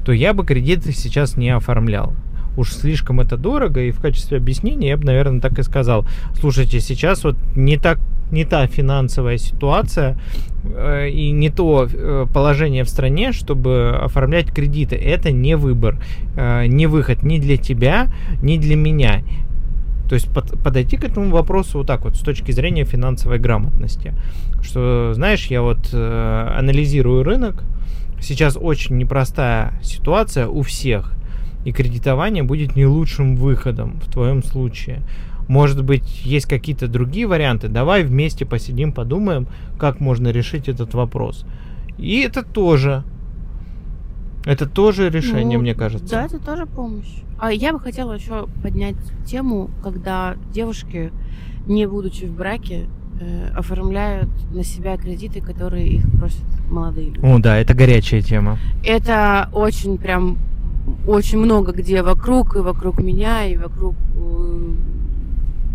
то 0.06 0.12
я 0.12 0.34
бы 0.34 0.46
кредит 0.46 0.86
сейчас 0.86 1.36
не 1.36 1.50
оформлял 1.50 2.14
уж 2.58 2.74
слишком 2.74 3.20
это 3.20 3.38
дорого, 3.38 3.82
и 3.82 3.92
в 3.92 4.00
качестве 4.00 4.38
объяснения 4.38 4.90
я 4.90 4.98
бы, 4.98 5.06
наверное, 5.06 5.42
так 5.42 5.58
и 5.60 5.64
сказал. 5.64 6.06
Слушайте, 6.40 6.80
сейчас 6.80 7.24
вот 7.24 7.36
не 7.56 7.78
так 7.78 8.00
не 8.32 8.44
та 8.44 8.66
финансовая 8.68 9.38
ситуация 9.38 10.18
э, 10.64 11.10
и 11.10 11.32
не 11.32 11.50
то 11.50 11.88
э, 11.92 12.26
положение 12.34 12.84
в 12.84 12.90
стране, 12.90 13.32
чтобы 13.32 13.98
оформлять 14.02 14.52
кредиты. 14.52 14.96
Это 14.96 15.32
не 15.32 15.56
выбор, 15.56 16.00
э, 16.36 16.66
не 16.66 16.88
выход 16.88 17.24
ни 17.24 17.40
для 17.40 17.58
тебя, 17.58 18.08
ни 18.42 18.58
для 18.58 18.76
меня. 18.76 19.22
То 20.10 20.16
есть 20.16 20.32
под, 20.32 20.60
подойти 20.64 20.98
к 20.98 21.04
этому 21.04 21.32
вопросу 21.32 21.80
вот 21.80 21.88
так 21.88 22.04
вот, 22.04 22.16
с 22.16 22.20
точки 22.20 22.52
зрения 22.52 22.84
финансовой 22.84 23.40
грамотности. 23.40 24.14
Что, 24.62 25.14
знаешь, 25.14 25.48
я 25.48 25.62
вот 25.62 25.90
э, 25.94 26.54
анализирую 26.58 27.24
рынок, 27.24 27.64
сейчас 28.20 28.58
очень 28.60 28.98
непростая 28.98 29.80
ситуация 29.82 30.48
у 30.48 30.62
всех, 30.62 31.14
и 31.66 31.72
кредитование 31.72 32.44
будет 32.44 32.76
не 32.76 32.86
лучшим 32.86 33.36
выходом 33.36 34.00
в 34.00 34.12
твоем 34.12 34.44
случае. 34.44 35.02
Может 35.48 35.84
быть, 35.84 36.26
есть 36.26 36.46
какие-то 36.46 36.88
другие 36.88 37.28
варианты. 37.28 37.68
Давай 37.68 38.04
вместе 38.04 38.46
посидим, 38.46 38.94
подумаем, 38.94 39.48
как 39.78 40.00
можно 40.00 40.30
решить 40.30 40.70
этот 40.70 40.94
вопрос. 40.94 41.46
И 41.98 42.22
это 42.22 42.44
тоже. 42.44 43.04
Это 44.46 44.68
тоже 44.68 45.10
решение, 45.10 45.58
Ну, 45.58 45.64
мне 45.64 45.74
кажется. 45.74 46.16
Да, 46.16 46.26
это 46.26 46.40
тоже 46.40 46.68
помощь. 46.68 47.24
А 47.40 47.52
я 47.52 47.74
бы 47.74 47.80
хотела 47.80 48.14
еще 48.14 48.48
поднять 48.62 48.96
тему, 49.26 49.72
когда 49.84 50.36
девушки, 50.54 51.12
не 51.66 51.88
будучи 51.88 52.26
в 52.26 52.36
браке, 52.36 52.86
э, 53.20 53.50
оформляют 53.56 54.30
на 54.52 54.64
себя 54.64 54.98
кредиты, 54.98 55.42
которые 55.42 55.88
их 55.88 56.12
просят 56.12 56.46
молодые 56.70 57.10
люди. 57.10 57.26
О, 57.26 57.40
да, 57.40 57.58
это 57.58 57.74
горячая 57.74 58.22
тема. 58.22 58.60
Это 58.84 59.50
очень 59.52 59.98
прям 59.98 60.38
очень 61.08 61.40
много 61.40 61.72
где 61.72 62.02
вокруг 62.02 62.56
и 62.56 62.60
вокруг 62.60 63.00
меня 63.00 63.46
и 63.46 63.58
вокруг 63.58 63.96
э, 64.16 64.74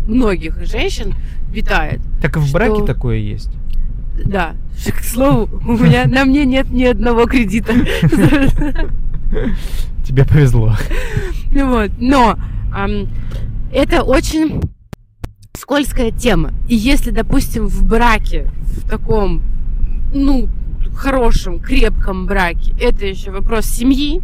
многих 0.07 0.65
женщин 0.65 1.13
витает. 1.49 2.01
Так 2.21 2.37
и 2.37 2.39
в 2.39 2.45
Что? 2.45 2.53
браке 2.53 2.85
такое 2.85 3.17
есть. 3.17 3.49
Да, 4.25 4.55
к 4.87 5.03
слову, 5.03 5.49
у 5.65 5.73
меня 5.73 6.05
на 6.05 6.25
мне 6.25 6.45
нет 6.45 6.69
ни 6.69 6.83
одного 6.83 7.25
кредита. 7.25 7.73
Тебе 10.05 10.25
повезло. 10.25 10.75
Ну 11.51 11.69
Вот. 11.69 11.91
Но 11.99 12.37
ам, 12.73 13.07
это 13.73 14.03
очень 14.03 14.61
скользкая 15.57 16.11
тема. 16.11 16.51
И 16.67 16.75
если, 16.75 17.11
допустим, 17.11 17.67
в 17.67 17.87
браке, 17.87 18.51
в 18.63 18.89
таком, 18.89 19.41
ну, 20.13 20.47
хорошем, 20.95 21.59
крепком 21.59 22.25
браке, 22.25 22.73
это 22.79 23.05
еще 23.05 23.31
вопрос 23.31 23.65
семьи, 23.65 24.21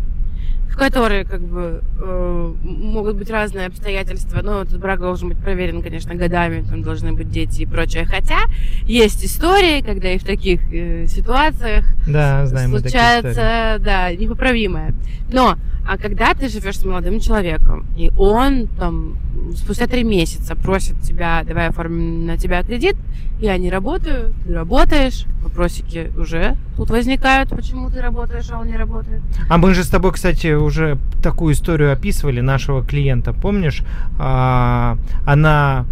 в 0.77 0.79
которой, 0.79 1.25
как 1.25 1.41
бы, 1.41 1.81
э, 1.99 2.53
могут 2.61 3.15
быть 3.15 3.31
разные 3.31 3.65
обстоятельства, 3.65 4.41
но 4.43 4.61
этот 4.61 4.79
брак 4.79 4.99
должен 4.99 5.29
быть 5.29 5.39
проверен, 5.39 5.81
конечно, 5.81 6.13
годами, 6.13 6.63
там 6.69 6.83
должны 6.83 7.13
быть 7.13 7.31
дети 7.31 7.63
и 7.63 7.65
прочее. 7.65 8.05
Хотя 8.05 8.41
есть 8.83 9.25
истории, 9.25 9.81
когда 9.81 10.11
и 10.11 10.19
в 10.19 10.23
таких 10.23 10.61
э, 10.71 11.07
ситуациях 11.07 11.83
Да, 12.07 12.45
знаем 12.45 12.69
случается, 12.69 13.77
да, 13.79 14.13
непоправимое. 14.13 14.93
Но, 15.31 15.57
а 15.89 15.97
когда 15.97 16.35
ты 16.35 16.47
живешь 16.47 16.77
с 16.77 16.85
молодым 16.85 17.19
человеком, 17.21 17.87
и 17.97 18.11
он 18.15 18.67
там 18.67 19.17
спустя 19.55 19.87
три 19.87 20.03
месяца 20.03 20.55
просит 20.55 21.01
тебя, 21.01 21.43
давай 21.43 21.69
оформим 21.69 22.27
на 22.27 22.37
тебя 22.37 22.61
кредит, 22.61 22.97
я 23.39 23.57
не 23.57 23.71
работаю, 23.71 24.33
ты 24.45 24.53
работаешь, 24.53 25.25
вопросики 25.43 26.11
уже 26.17 26.55
тут 26.75 26.89
возникают, 26.89 27.49
почему 27.49 27.89
ты 27.89 28.01
работаешь, 28.01 28.47
а 28.51 28.59
он 28.59 28.67
не 28.67 28.77
работает. 28.77 29.21
А 29.49 29.57
мы 29.57 29.73
же 29.73 29.83
с 29.83 29.89
тобой, 29.89 30.11
кстати, 30.11 30.53
уже 30.67 30.97
такую 31.23 31.53
историю 31.53 31.91
описывали 31.91 32.41
нашего 32.41 32.83
клиента. 32.83 33.33
Помнишь, 33.33 33.83
А, 34.19 34.97
она 35.25 35.85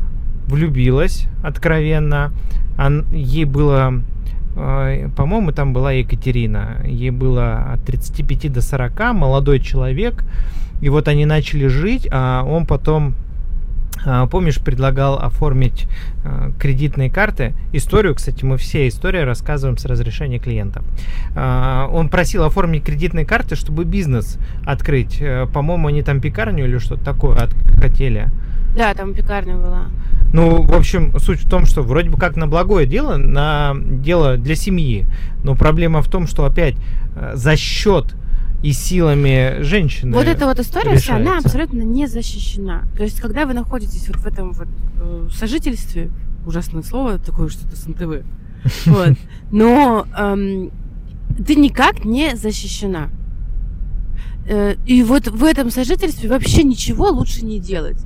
влюбилась 0.47 1.27
откровенно. 1.43 2.31
Ей 3.11 3.45
было, 3.45 4.01
э, 4.55 5.09
по-моему, 5.15 5.51
там 5.51 5.73
была 5.73 5.91
Екатерина. 5.93 6.81
Ей 6.85 7.11
было 7.11 7.73
от 7.73 7.85
35 7.85 8.49
до 8.49 8.61
40, 8.61 9.13
молодой 9.13 9.59
человек. 9.59 10.23
И 10.81 10.89
вот 10.89 11.07
они 11.07 11.25
начали 11.25 11.67
жить, 11.67 12.07
а 12.11 12.43
он 12.43 12.65
потом 12.65 13.13
а, 13.13 13.15
Помнишь, 14.29 14.59
предлагал 14.59 15.17
оформить 15.17 15.87
э, 16.23 16.51
кредитные 16.59 17.09
карты. 17.09 17.53
Историю, 17.73 18.13
кстати, 18.15 18.43
мы 18.45 18.57
все 18.57 18.87
истории 18.87 19.21
рассказываем 19.21 19.77
с 19.77 19.85
разрешения 19.85 20.37
клиента. 20.37 20.83
А, 21.35 21.87
Он 21.91 22.09
просил 22.09 22.43
оформить 22.43 22.83
кредитные 22.83 23.25
карты, 23.25 23.55
чтобы 23.55 23.83
бизнес 23.85 24.37
открыть. 24.65 25.17
Э, 25.21 25.47
По-моему, 25.51 25.87
они 25.87 26.03
там 26.03 26.19
пекарню 26.21 26.65
или 26.65 26.77
что-то 26.77 27.03
такое 27.03 27.37
от- 27.37 27.53
хотели. 27.79 28.27
Да, 28.77 28.93
там 28.93 29.13
пекарня 29.13 29.55
была. 29.55 29.85
Ну, 30.33 30.61
в 30.63 30.73
общем, 30.75 31.17
суть 31.19 31.39
в 31.45 31.49
том, 31.49 31.65
что 31.65 31.81
вроде 31.81 32.09
бы 32.09 32.17
как 32.17 32.35
на 32.35 32.45
благое 32.45 32.85
дело, 32.85 33.15
на 33.15 33.73
дело 33.75 34.35
для 34.37 34.55
семьи. 34.55 35.05
Но 35.43 35.55
проблема 35.55 36.01
в 36.01 36.09
том, 36.09 36.27
что 36.27 36.43
опять 36.45 36.75
э, 37.15 37.31
за 37.35 37.55
счет 37.55 38.15
и 38.65 38.73
силами 38.73 39.61
женщины. 39.61 40.15
Вот 40.15 40.25
эта 40.25 40.47
вот 40.47 40.59
история 40.59 40.95
вся, 40.95 41.17
она 41.17 41.37
абсолютно 41.37 41.83
не 41.83 42.07
защищена. 42.07 42.85
То 42.97 43.03
есть, 43.03 43.21
когда 43.21 43.45
вы 43.45 43.53
находитесь 43.53 44.07
вот 44.07 44.17
в 44.17 44.25
этом 44.25 44.53
вот 44.53 44.67
э, 44.99 45.27
сожительстве, 45.31 46.09
ужасное 46.47 46.81
слово, 46.81 47.19
такое 47.19 47.49
что-то 47.49 47.75
с 47.75 47.85
НТВ, 47.85 48.25
вот, 48.87 49.17
но 49.51 50.07
эм, 50.17 50.71
ты 51.45 51.53
никак 51.53 52.05
не 52.05 52.35
защищена. 52.35 53.09
Э, 54.47 54.73
И 54.87 55.03
вот 55.03 55.27
в 55.27 55.43
этом 55.43 55.69
сожительстве 55.69 56.27
вообще 56.27 56.63
ничего 56.63 57.09
лучше 57.09 57.45
не 57.45 57.59
делать. 57.59 58.03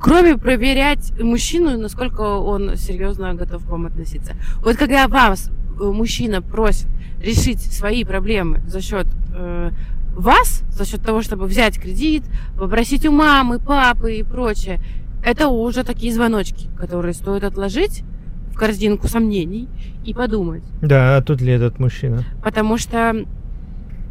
Кроме 0.00 0.36
проверять 0.38 1.12
мужчину, 1.20 1.78
насколько 1.78 2.20
он 2.22 2.76
серьезно 2.76 3.34
готов 3.34 3.64
к 3.64 3.68
вам 3.68 3.86
относиться. 3.86 4.34
Вот 4.62 4.76
когда 4.76 5.08
вас 5.08 5.50
э, 5.78 5.84
мужчина 5.84 6.40
просит 6.40 6.86
решить 7.20 7.60
свои 7.60 8.04
проблемы 8.04 8.60
за 8.66 8.80
счет 8.80 9.06
э, 9.34 9.70
вас, 10.14 10.62
за 10.70 10.86
счет 10.86 11.02
того, 11.02 11.22
чтобы 11.22 11.46
взять 11.46 11.78
кредит, 11.78 12.22
попросить 12.58 13.04
у 13.04 13.12
мамы, 13.12 13.58
папы 13.58 14.14
и 14.14 14.22
прочее, 14.22 14.80
это 15.24 15.48
уже 15.48 15.84
такие 15.84 16.12
звоночки, 16.12 16.68
которые 16.78 17.14
стоит 17.14 17.44
отложить 17.44 18.04
в 18.52 18.56
корзинку 18.56 19.08
сомнений 19.08 19.68
и 20.04 20.14
подумать. 20.14 20.62
Да, 20.80 21.16
а 21.16 21.22
тут 21.22 21.40
ли 21.40 21.52
этот 21.52 21.78
мужчина? 21.78 22.24
Потому 22.42 22.78
что 22.78 23.24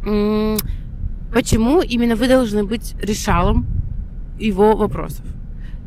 м, 0.04 0.56
почему 1.32 1.80
именно 1.80 2.14
вы 2.14 2.28
должны 2.28 2.64
быть 2.64 2.94
решалом 3.00 3.66
его 4.38 4.76
вопросов? 4.76 5.24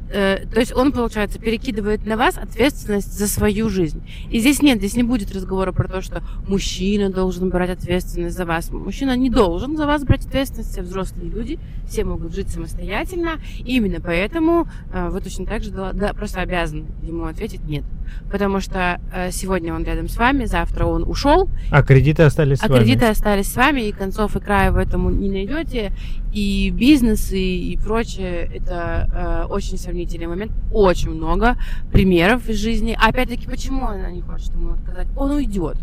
Э, 0.10 0.46
то 0.52 0.60
есть 0.60 0.74
он, 0.76 0.92
получается, 0.92 1.40
перекидывает 1.40 2.06
на 2.06 2.16
вас 2.18 2.38
ответственность 2.38 3.18
за 3.18 3.28
свою 3.28 3.70
жизнь. 3.70 4.02
И 4.32 4.40
здесь 4.40 4.62
нет, 4.62 4.78
здесь 4.78 4.96
не 4.96 5.04
будет 5.04 5.34
разговора 5.34 5.72
про 5.72 5.88
то, 5.88 6.02
что 6.02 6.24
мужчина 6.48 7.10
должен 7.10 7.50
брать 7.50 7.70
ответственность 7.70 8.36
за 8.38 8.46
вас. 8.46 8.72
Мужчина 8.72 9.16
не 9.18 9.30
должен 9.30 9.76
за 9.76 9.86
вас 9.86 10.04
брать 10.04 10.26
ответственность, 10.26 10.72
все 10.72 10.82
взрослые 10.82 11.30
люди, 11.30 11.60
все 11.88 12.04
могут 12.06 12.34
жить 12.34 12.50
самостоятельно. 12.50 13.40
И 13.58 13.76
именно 13.76 14.00
поэтому 14.02 14.68
э, 14.94 15.10
вы 15.10 15.20
точно 15.22 15.46
так 15.46 15.64
же 15.64 15.72
дала- 15.72 15.94
да, 15.94 16.14
просто 16.14 16.42
обязаны 16.42 16.86
ему 17.04 17.26
ответить 17.26 17.64
нет. 17.66 17.84
Потому 18.32 18.62
что 18.62 19.02
э, 19.14 19.32
сегодня 19.32 19.74
он 19.74 19.84
рядом 19.84 20.08
с 20.08 20.16
вами, 20.18 20.46
завтра 20.46 20.86
он 20.86 21.04
ушел, 21.04 21.50
А 21.72 21.84
кредиты 21.84 22.24
остались 22.24 22.60
с 22.60 22.64
а 22.64 22.68
вами. 22.70 22.84
кредиты 22.84 23.06
остались 23.06 23.52
с 23.52 23.56
вами, 23.56 23.82
и 23.82 23.92
концов 23.92 24.36
и 24.36 24.40
края 24.40 24.72
в 24.72 24.78
этом 24.78 25.20
не 25.20 25.30
найдете. 25.30 25.92
И 26.40 26.70
бизнес, 26.70 27.32
и, 27.32 27.72
и 27.72 27.78
прочее, 27.78 28.48
это 28.54 29.10
э, 29.12 29.52
очень 29.52 29.80
сомнительный 29.80 30.28
момент. 30.28 30.52
Очень 30.72 31.10
много 31.10 31.58
примеров 31.92 32.48
из 32.48 32.58
жизни. 32.58 32.96
Опять-таки, 32.96 33.48
почему 33.48 33.88
она 33.88 34.12
не 34.12 34.22
хочет 34.22 34.54
ему 34.54 34.74
отказать? 34.74 35.08
Он 35.18 35.32
уйдет. 35.32 35.78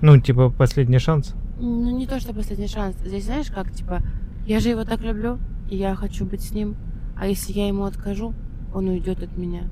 Ну, 0.00 0.18
типа, 0.18 0.50
последний 0.50 0.98
шанс. 0.98 1.36
Ну, 1.60 1.96
не 1.96 2.08
то, 2.08 2.18
что 2.18 2.34
последний 2.34 2.66
шанс. 2.66 2.96
Здесь 3.04 3.26
знаешь, 3.26 3.52
как, 3.52 3.70
типа, 3.70 4.02
я 4.48 4.58
же 4.58 4.70
его 4.70 4.82
так 4.82 5.00
люблю, 5.02 5.38
и 5.70 5.76
я 5.76 5.94
хочу 5.94 6.24
быть 6.24 6.42
с 6.42 6.50
ним. 6.50 6.74
А 7.16 7.28
если 7.28 7.52
я 7.52 7.68
ему 7.68 7.84
откажу, 7.84 8.34
он 8.74 8.88
уйдет 8.88 9.22
от 9.22 9.36
меня. 9.36 9.62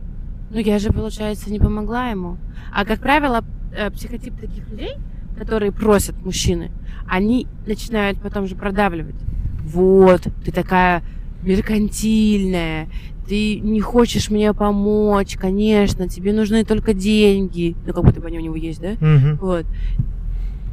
Ну, 0.50 0.60
я 0.60 0.78
же, 0.78 0.92
получается, 0.92 1.50
не 1.50 1.58
помогла 1.58 2.10
ему. 2.10 2.36
А, 2.72 2.84
как 2.84 3.00
правило, 3.00 3.42
э, 3.76 3.90
психотип 3.90 4.38
таких 4.38 4.70
людей, 4.70 4.92
которые 5.36 5.72
просят 5.72 6.14
мужчины, 6.24 6.70
они 7.08 7.48
начинают 7.66 8.22
потом 8.22 8.46
же 8.46 8.54
продавливать. 8.54 9.16
Вот, 9.64 10.26
ты 10.44 10.52
такая 10.52 11.02
меркантильная, 11.42 12.88
ты 13.28 13.60
не 13.60 13.80
хочешь 13.80 14.30
мне 14.30 14.52
помочь, 14.52 15.36
конечно, 15.36 16.08
тебе 16.08 16.32
нужны 16.32 16.64
только 16.64 16.94
деньги. 16.94 17.76
Ну, 17.86 17.92
как 17.92 18.04
будто 18.04 18.20
бы 18.20 18.26
они 18.26 18.38
у 18.38 18.42
него 18.42 18.56
есть, 18.56 18.80
да? 18.80 18.92
Мгм. 19.00 19.36
Вот. 19.40 19.66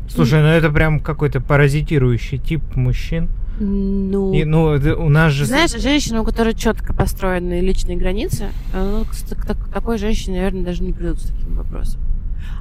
Слушай, 0.10 0.42
ну 0.42 0.48
это 0.48 0.70
прям 0.72 1.00
какой-то 1.00 1.42
паразитирующий 1.42 2.38
тип 2.38 2.62
мужчин. 2.76 3.30
Ну, 3.60 4.34
И, 4.34 4.44
ну, 4.44 4.66
у 5.00 5.10
нас 5.10 5.34
же... 5.34 5.46
знаешь, 5.46 5.72
женщина, 5.72 6.22
у 6.22 6.24
которой 6.24 6.54
четко 6.54 6.94
построены 6.94 7.60
личные 7.60 7.98
границы, 7.98 8.50
ну, 8.74 9.04
к, 9.04 9.36
к 9.36 9.46
так- 9.46 9.68
такой 9.74 9.98
женщине, 9.98 10.38
наверное, 10.38 10.64
даже 10.64 10.84
не 10.84 10.94
придут 10.94 11.20
с 11.20 11.28
таким 11.28 11.56
вопросом. 11.56 12.00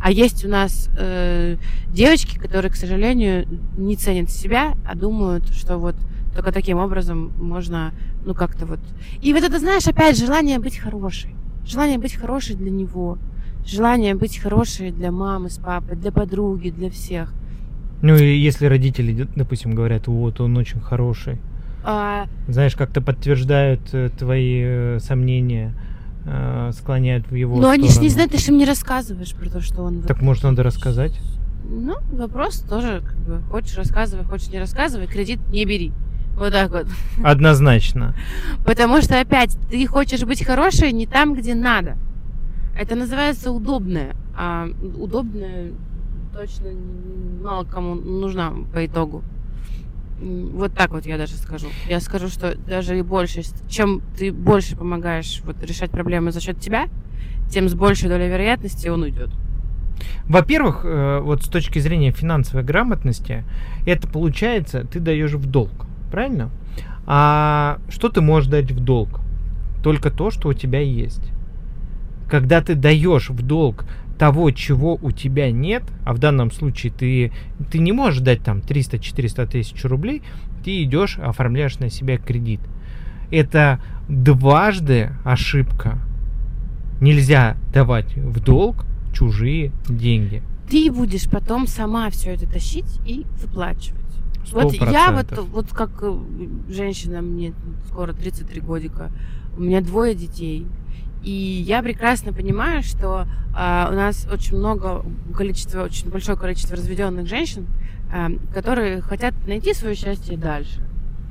А 0.03 0.11
есть 0.11 0.45
у 0.45 0.49
нас 0.49 0.89
э, 0.99 1.57
девочки, 1.89 2.39
которые, 2.39 2.71
к 2.73 2.77
сожалению, 2.77 3.47
не 3.77 3.97
ценят 3.97 4.31
себя, 4.31 4.75
а 4.87 4.95
думают, 4.97 5.49
что 5.51 5.77
вот 5.79 5.97
только 6.37 6.53
таким 6.53 6.79
образом 6.79 7.33
можно, 7.39 7.93
ну, 8.27 8.35
как-то 8.35 8.67
вот... 8.67 8.79
И 9.23 9.33
вот 9.33 9.43
это, 9.43 9.59
знаешь, 9.59 9.87
опять 9.89 10.19
желание 10.19 10.59
быть 10.59 10.77
хорошей. 10.77 11.35
Желание 11.67 11.99
быть 11.99 12.15
хорошей 12.15 12.57
для 12.57 12.71
него. 12.71 13.17
Желание 13.65 14.15
быть 14.15 14.37
хорошей 14.39 14.91
для 14.91 15.11
мамы 15.11 15.49
с 15.49 15.57
папой, 15.57 15.97
для 15.97 16.13
подруги, 16.13 16.69
для 16.69 16.91
всех. 16.91 17.33
Ну, 18.03 18.15
и 18.17 18.37
если 18.37 18.67
родители, 18.67 19.27
допустим, 19.35 19.75
говорят, 19.75 20.09
вот, 20.09 20.41
он 20.41 20.57
очень 20.59 20.81
хороший, 20.81 21.39
А, 21.83 22.27
знаешь, 22.49 22.77
как-то 22.77 23.01
подтверждают 23.01 23.81
э, 23.95 24.11
твои 24.11 24.61
э, 24.63 24.99
сомнения, 25.01 25.73
э, 26.27 26.71
склоняют 26.75 27.31
в 27.31 27.35
его 27.35 27.57
но 27.57 27.71
они 27.71 27.89
же 27.89 28.01
не 28.01 28.11
знают, 28.11 28.33
ты 28.33 28.39
же 28.39 28.53
им 28.53 28.59
не 28.59 28.67
рассказываешь 28.67 29.35
про 29.35 29.49
то, 29.49 29.61
что 29.63 29.83
он... 29.83 30.03
Так, 30.03 30.21
может, 30.21 30.43
надо 30.43 30.63
рассказать? 30.63 31.19
Ну, 31.69 31.95
вопрос 32.13 32.59
тоже, 32.61 33.03
как 33.05 33.17
бы, 33.21 33.41
хочешь 33.51 33.77
рассказывай, 33.77 34.25
хочешь 34.25 34.49
не 34.49 34.59
рассказывай, 34.59 35.07
кредит 35.07 35.39
не 35.51 35.65
бери. 35.65 35.93
Вот 36.37 36.53
так 36.53 36.71
вот. 36.71 36.87
Однозначно. 37.25 38.15
Потому 38.65 39.01
что, 39.01 39.19
опять, 39.19 39.57
ты 39.71 39.87
хочешь 39.87 40.23
быть 40.23 40.45
хорошей 40.45 40.93
не 40.93 41.07
там, 41.07 41.35
где 41.35 41.55
надо. 41.55 41.97
Это 42.79 42.95
называется 42.95 43.51
удобное. 43.51 44.15
А 44.37 44.69
удобное 44.99 45.73
точно 46.35 46.69
мало 47.43 47.65
кому 47.65 47.95
нужна 47.95 48.53
по 48.73 48.85
итогу. 48.85 49.23
Вот 50.21 50.73
так 50.75 50.91
вот 50.91 51.07
я 51.07 51.17
даже 51.17 51.35
скажу. 51.35 51.69
Я 51.89 52.01
скажу, 52.01 52.29
что 52.29 52.55
даже 52.55 52.99
и 52.99 53.03
больше, 53.03 53.43
чем 53.69 54.03
ты 54.19 54.33
больше 54.33 54.77
помогаешь 54.77 55.41
вот, 55.45 55.63
решать 55.63 55.91
проблемы 55.91 56.33
за 56.33 56.41
счет 56.41 56.59
тебя, 56.61 56.89
тем 57.51 57.69
с 57.69 57.75
большей 57.75 58.09
долей 58.09 58.29
вероятности 58.29 58.89
он 58.89 59.03
уйдет. 59.03 59.31
Во-первых, 60.27 60.81
э, 60.85 61.21
вот 61.21 61.45
с 61.45 61.49
точки 61.49 61.79
зрения 61.79 62.11
финансовой 62.11 62.65
грамотности, 62.65 63.45
это 63.87 64.09
получается, 64.09 64.85
ты 64.85 65.01
даешь 65.01 65.33
в 65.33 65.47
долг, 65.47 65.86
правильно? 66.11 66.51
А 67.07 67.79
что 67.89 68.09
ты 68.09 68.21
можешь 68.21 68.49
дать 68.49 68.71
в 68.73 68.81
долг? 68.81 69.21
Только 69.83 70.11
то, 70.11 70.31
что 70.31 70.49
у 70.49 70.55
тебя 70.55 70.81
есть. 70.81 71.33
Когда 72.29 72.61
ты 72.61 72.75
даешь 72.75 73.31
в 73.31 73.43
долг 73.43 73.85
того, 74.19 74.51
чего 74.51 74.99
у 75.01 75.13
тебя 75.13 75.51
нет, 75.53 75.85
а 76.05 76.13
в 76.13 76.19
данном 76.19 76.51
случае 76.51 76.93
ты, 76.93 77.33
ты 77.71 77.79
не 77.79 77.93
можешь 77.93 78.21
дать 78.21 78.43
там 78.43 78.59
300-400 78.59 79.47
тысяч 79.47 79.85
рублей, 79.85 80.23
ты 80.65 80.83
идешь, 80.83 81.19
оформляешь 81.19 81.79
на 81.79 81.91
себя 81.91 82.19
кредит. 82.19 82.61
Это 83.31 83.81
дважды 84.09 85.13
ошибка. 85.25 85.99
Нельзя 87.01 87.57
давать 87.73 88.17
в 88.17 88.41
долг 88.41 88.87
чужие 89.13 89.73
деньги. 89.89 90.43
Ты 90.69 90.91
будешь 90.91 91.29
потом 91.31 91.67
сама 91.67 92.11
все 92.11 92.31
это 92.31 92.47
тащить 92.51 93.01
и 93.07 93.25
выплачивать. 93.41 94.01
Вот 94.53 94.73
я 94.75 95.11
вот, 95.11 95.39
вот 95.49 95.73
как 95.73 95.91
э, 96.03 96.19
женщина, 96.69 97.21
мне 97.23 97.53
скоро 97.89 98.13
33 98.13 98.61
годика, 98.61 99.11
у 99.57 99.63
меня 99.63 99.81
двое 99.81 100.15
детей. 100.15 100.67
И 101.23 101.31
я 101.31 101.83
прекрасно 101.83 102.33
понимаю, 102.33 102.83
что 102.83 103.27
а, 103.53 103.89
у 103.91 103.95
нас 103.95 104.29
очень 104.31 104.59
много 104.59 105.05
количество, 105.35 105.83
очень 105.83 106.09
большое 106.09 106.39
количество 106.39 106.77
разведенных 106.77 107.27
женщин, 107.27 107.67
а, 108.13 108.31
которые 108.55 109.01
хотят 109.01 109.35
найти 109.47 109.75
свое 109.75 109.97
счастье 109.97 110.37
дальше. 110.37 110.81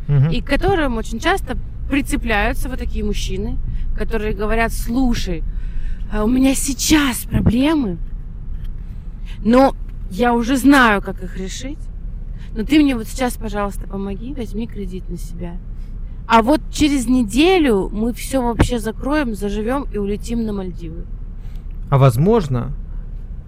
Мгм. 0.08 0.32
И 0.32 0.42
к 0.42 0.46
которым 0.46 0.98
очень 0.98 1.20
часто 1.20 1.58
прицепляются 1.90 2.68
вот 2.68 2.80
такие 2.80 3.06
мужчины, 3.06 3.58
которые 3.96 4.34
говорят, 4.34 4.74
слушай, 4.74 5.44
а 6.12 6.24
у 6.24 6.28
меня 6.28 6.56
сейчас 6.56 7.20
проблемы, 7.20 7.98
но 9.44 9.76
я 10.10 10.34
уже 10.34 10.58
знаю, 10.58 11.02
как 11.02 11.24
их 11.24 11.38
решить. 11.38 11.80
Но 12.56 12.64
ты 12.64 12.80
мне 12.80 12.96
вот 12.96 13.08
сейчас, 13.08 13.34
пожалуйста, 13.34 13.86
помоги, 13.86 14.34
возьми 14.34 14.66
кредит 14.66 15.10
на 15.10 15.18
себя. 15.18 15.58
А 16.28 16.42
вот 16.42 16.62
через 16.72 17.08
неделю 17.08 17.90
мы 17.92 18.14
все 18.14 18.42
вообще 18.42 18.80
закроем, 18.80 19.36
заживем 19.36 19.86
и 19.94 19.98
улетим 19.98 20.46
на 20.46 20.54
Мальдивы. 20.54 21.06
А 21.90 21.98
возможно, 21.98 22.72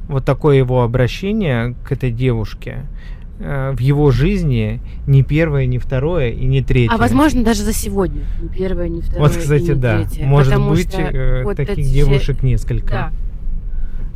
вот 0.10 0.26
такое 0.26 0.58
его 0.58 0.84
обращение 0.84 1.76
к 1.86 1.91
этой 1.91 2.12
девушке 2.12 2.86
э, 3.39 3.72
в 3.72 3.80
его 3.80 4.12
жизни 4.12 4.82
не 5.08 5.24
первое, 5.24 5.65
не 5.65 5.80
второе 5.80 6.32
и 6.32 6.46
не 6.46 6.62
третье. 6.62 6.93
А 6.93 6.98
возможно, 6.98 7.43
даже 7.43 7.63
за 7.63 7.74
сегодня. 7.74 8.22
Не 8.41 8.50
первое, 8.50 8.89
не 8.89 9.02
второе. 9.02 9.30
Вот, 9.30 9.38
кстати, 9.38 9.63
и 9.63 9.70
не 9.70 9.76
да. 9.76 10.04
третье. 10.04 10.26
Может 10.26 10.62
быть, 10.62 10.91
что 10.91 11.02
э, 11.02 11.43
вот 11.43 11.58
таких 11.58 11.78
эти 11.78 11.82
все- 11.88 11.93
девушек 11.93 12.43
несколько. 12.43 12.89
Да. 12.89 13.12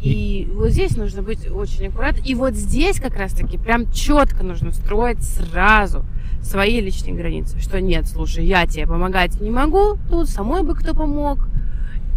И 0.02 0.52
вот 0.56 0.72
здесь 0.72 0.98
нужно 0.98 1.22
быть 1.22 1.50
очень 1.50 1.88
аккуратным. 1.88 2.26
И 2.26 2.34
вот 2.34 2.56
здесь 2.56 3.00
как 3.00 3.16
раз-таки 3.16 3.58
прям 3.58 3.92
четко 3.92 4.44
нужно 4.44 4.72
строить 4.72 5.24
сразу 5.24 6.04
свои 6.42 6.82
личные 6.82 7.14
границы. 7.14 7.60
Что 7.60 7.80
нет, 7.80 8.08
слушай, 8.08 8.44
я 8.44 8.66
тебе 8.66 8.88
помогать 8.88 9.40
не 9.40 9.52
могу, 9.52 9.98
тут 10.10 10.28
самой 10.28 10.64
бы 10.64 10.74
кто 10.74 10.96
помог. 10.96 11.48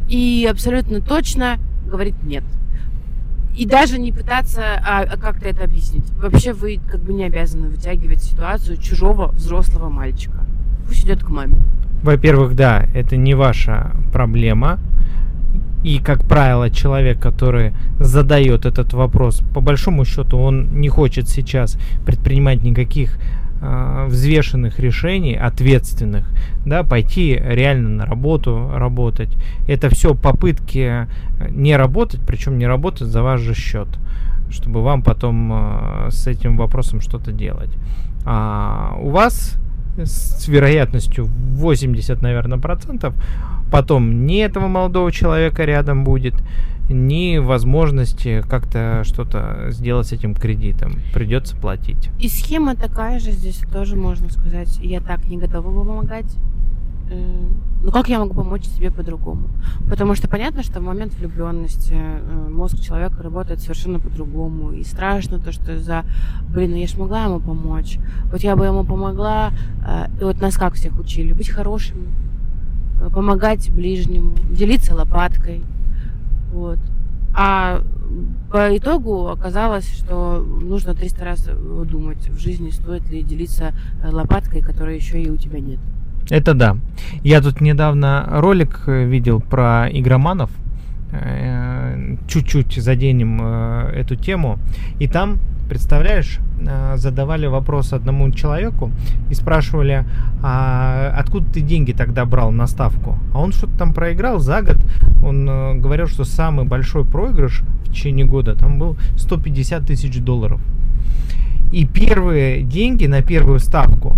И 0.09 0.49
абсолютно 0.51 1.01
точно 1.01 1.59
говорить 1.87 2.23
нет. 2.23 2.45
И 3.55 3.67
даже 3.67 4.01
не 4.01 4.13
пытаться 4.13 4.63
а, 4.63 5.03
а 5.03 5.17
как-то 5.17 5.49
это 5.49 5.65
объяснить. 5.65 6.11
Вообще 6.19 6.53
вы 6.53 6.81
как 6.91 7.01
бы 7.01 7.13
не 7.13 7.25
обязаны 7.25 7.69
вытягивать 7.69 8.23
ситуацию 8.23 8.79
чужого 8.79 9.29
взрослого 9.29 9.91
мальчика. 9.91 10.45
Пусть 10.87 11.05
идет 11.05 11.23
к 11.23 11.29
маме. 11.29 11.59
Во-первых, 12.03 12.57
да, 12.57 12.87
это 12.95 13.17
не 13.17 13.35
ваша 13.35 13.93
проблема. 14.13 14.79
И, 15.85 15.99
как 15.99 16.25
правило, 16.25 16.71
человек, 16.71 17.21
который 17.21 17.75
задает 18.01 18.65
этот 18.65 18.95
вопрос, 18.95 19.43
по 19.53 19.61
большому 19.61 20.07
счету, 20.07 20.39
он 20.39 20.81
не 20.81 20.89
хочет 20.89 21.29
сейчас 21.29 21.79
предпринимать 22.07 22.65
никаких 22.65 23.19
э, 23.61 24.07
взвешенных 24.09 24.79
решений, 24.79 25.35
ответственных, 25.35 26.27
да, 26.65 26.85
пойти 26.85 27.39
реально 27.39 27.91
на 27.91 28.07
работу 28.07 28.71
работать. 28.75 29.37
Это 29.69 29.91
все 29.91 30.15
попытки 30.15 31.07
э, 31.39 31.51
не 31.51 31.77
работать, 31.77 32.23
причем 32.27 32.57
не 32.57 32.67
работать 32.67 33.09
за 33.09 33.23
ваш 33.23 33.43
же 33.43 33.55
счет, 33.55 33.89
чтобы 34.49 34.83
вам 34.83 35.03
потом 35.03 35.53
э, 35.53 36.07
с 36.11 36.27
этим 36.27 36.57
вопросом 36.57 37.03
что-то 37.03 37.31
делать. 37.31 37.71
А 38.25 38.97
у 39.03 39.11
вас 39.11 39.61
с 39.97 40.49
вероятностью 40.49 41.27
80, 41.27 42.23
наверное, 42.23 42.59
процентов 42.59 43.15
потом 43.75 44.25
ни 44.25 44.39
этого 44.39 44.69
молодого 44.69 45.11
человека 45.11 45.65
рядом 45.65 46.05
будет, 46.05 46.35
ни 46.89 47.39
возможности 47.39 48.45
как-то 48.49 49.03
что-то 49.05 49.67
сделать 49.71 50.07
с 50.07 50.13
этим 50.13 50.35
кредитом. 50.35 50.93
Придется 51.13 51.57
платить. 51.57 52.11
И 52.21 52.29
схема 52.29 52.77
такая 52.77 53.19
же 53.19 53.33
здесь 53.33 53.61
тоже 53.73 53.97
можно 53.97 54.31
сказать. 54.31 54.79
Я 54.81 55.01
так 55.01 55.25
не 55.25 55.39
готова 55.39 55.71
помогать. 55.85 56.37
Ну 57.11 57.91
как 57.91 58.09
я 58.09 58.19
могу 58.19 58.33
помочь 58.33 58.63
тебе 58.63 58.91
по-другому? 58.91 59.49
Потому 59.91 60.15
что 60.15 60.27
понятно, 60.27 60.63
что 60.63 60.81
в 60.81 60.83
момент 60.83 61.13
влюбленности 61.15 61.93
э, 61.95 62.49
мозг 62.51 62.81
человека 62.81 63.23
работает 63.23 63.61
совершенно 63.61 64.01
по-другому. 64.01 64.73
И 64.73 64.83
страшно 64.85 65.39
то, 65.39 65.53
что 65.53 65.79
за, 65.79 66.05
блин, 66.49 66.71
ну 66.71 66.77
я 66.77 66.87
ж 66.87 66.97
могла 66.97 67.25
ему 67.25 67.41
помочь. 67.41 67.99
Вот 68.33 68.41
я 68.41 68.57
бы 68.57 68.65
ему 68.65 68.85
помогла. 68.85 69.53
э, 69.87 70.07
И 70.19 70.25
вот 70.25 70.41
нас 70.41 70.57
как 70.57 70.75
всех 70.75 70.99
учили? 70.99 71.35
Быть 71.35 71.51
хорошими, 71.51 72.09
э, 73.03 73.11
помогать 73.11 73.71
ближнему, 73.71 74.35
делиться 74.51 74.95
лопаткой. 74.95 75.63
Вот. 76.53 76.79
А 77.37 77.83
по 78.51 78.75
итогу 78.75 79.29
оказалось, 79.29 79.93
что 79.95 80.39
нужно 80.39 80.95
300 80.95 81.25
раз 81.25 81.51
думать 81.85 82.31
в 82.31 82.39
жизни, 82.39 82.71
стоит 82.71 83.11
ли 83.11 83.23
делиться 83.23 83.75
лопаткой, 84.03 84.63
которой 84.63 84.97
еще 84.97 85.21
и 85.21 85.29
у 85.29 85.37
тебя 85.37 85.61
нет. 85.61 85.81
Это 86.31 86.55
да. 86.55 86.77
Я 87.23 87.41
тут 87.41 87.61
недавно 87.61 88.27
ролик 88.31 88.83
э, 88.87 89.05
видел 89.05 89.41
про 89.41 89.89
игроманов. 89.91 90.51
Э, 91.13 92.17
Чуть-чуть 92.27 92.75
заденем 92.77 93.41
э, 93.43 93.91
эту 93.95 94.17
тему. 94.17 94.59
И 94.99 95.07
там, 95.07 95.39
представляешь, 95.69 96.39
задавали 96.95 97.47
вопрос 97.47 97.93
одному 97.93 98.31
человеку 98.31 98.91
и 99.29 99.35
спрашивали, 99.35 100.07
а 100.43 101.15
откуда 101.17 101.47
ты 101.53 101.61
деньги 101.61 101.93
тогда 101.93 102.25
брал 102.25 102.53
на 102.53 102.67
ставку? 102.67 103.19
А 103.35 103.41
он 103.41 103.53
что-то 103.53 103.77
там 103.77 103.93
проиграл 103.93 104.39
за 104.39 104.63
год. 104.63 104.77
Он 105.23 105.81
говорил, 105.81 106.07
что 106.07 106.25
самый 106.25 106.65
большой 106.65 107.05
проигрыш 107.05 107.63
в 107.85 107.91
течение 107.91 108.25
года 108.25 108.55
там 108.55 108.79
был 108.79 108.97
150 109.17 109.87
тысяч 109.87 110.19
долларов. 110.21 110.61
И 111.73 111.87
первые 111.87 112.63
деньги 112.63 113.07
на 113.07 113.21
первую 113.23 113.59
ставку 113.59 114.17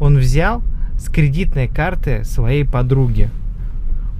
он 0.00 0.18
взял 0.18 0.62
с 0.98 1.08
кредитной 1.08 1.68
карты 1.68 2.24
своей 2.24 2.64
подруги. 2.64 3.30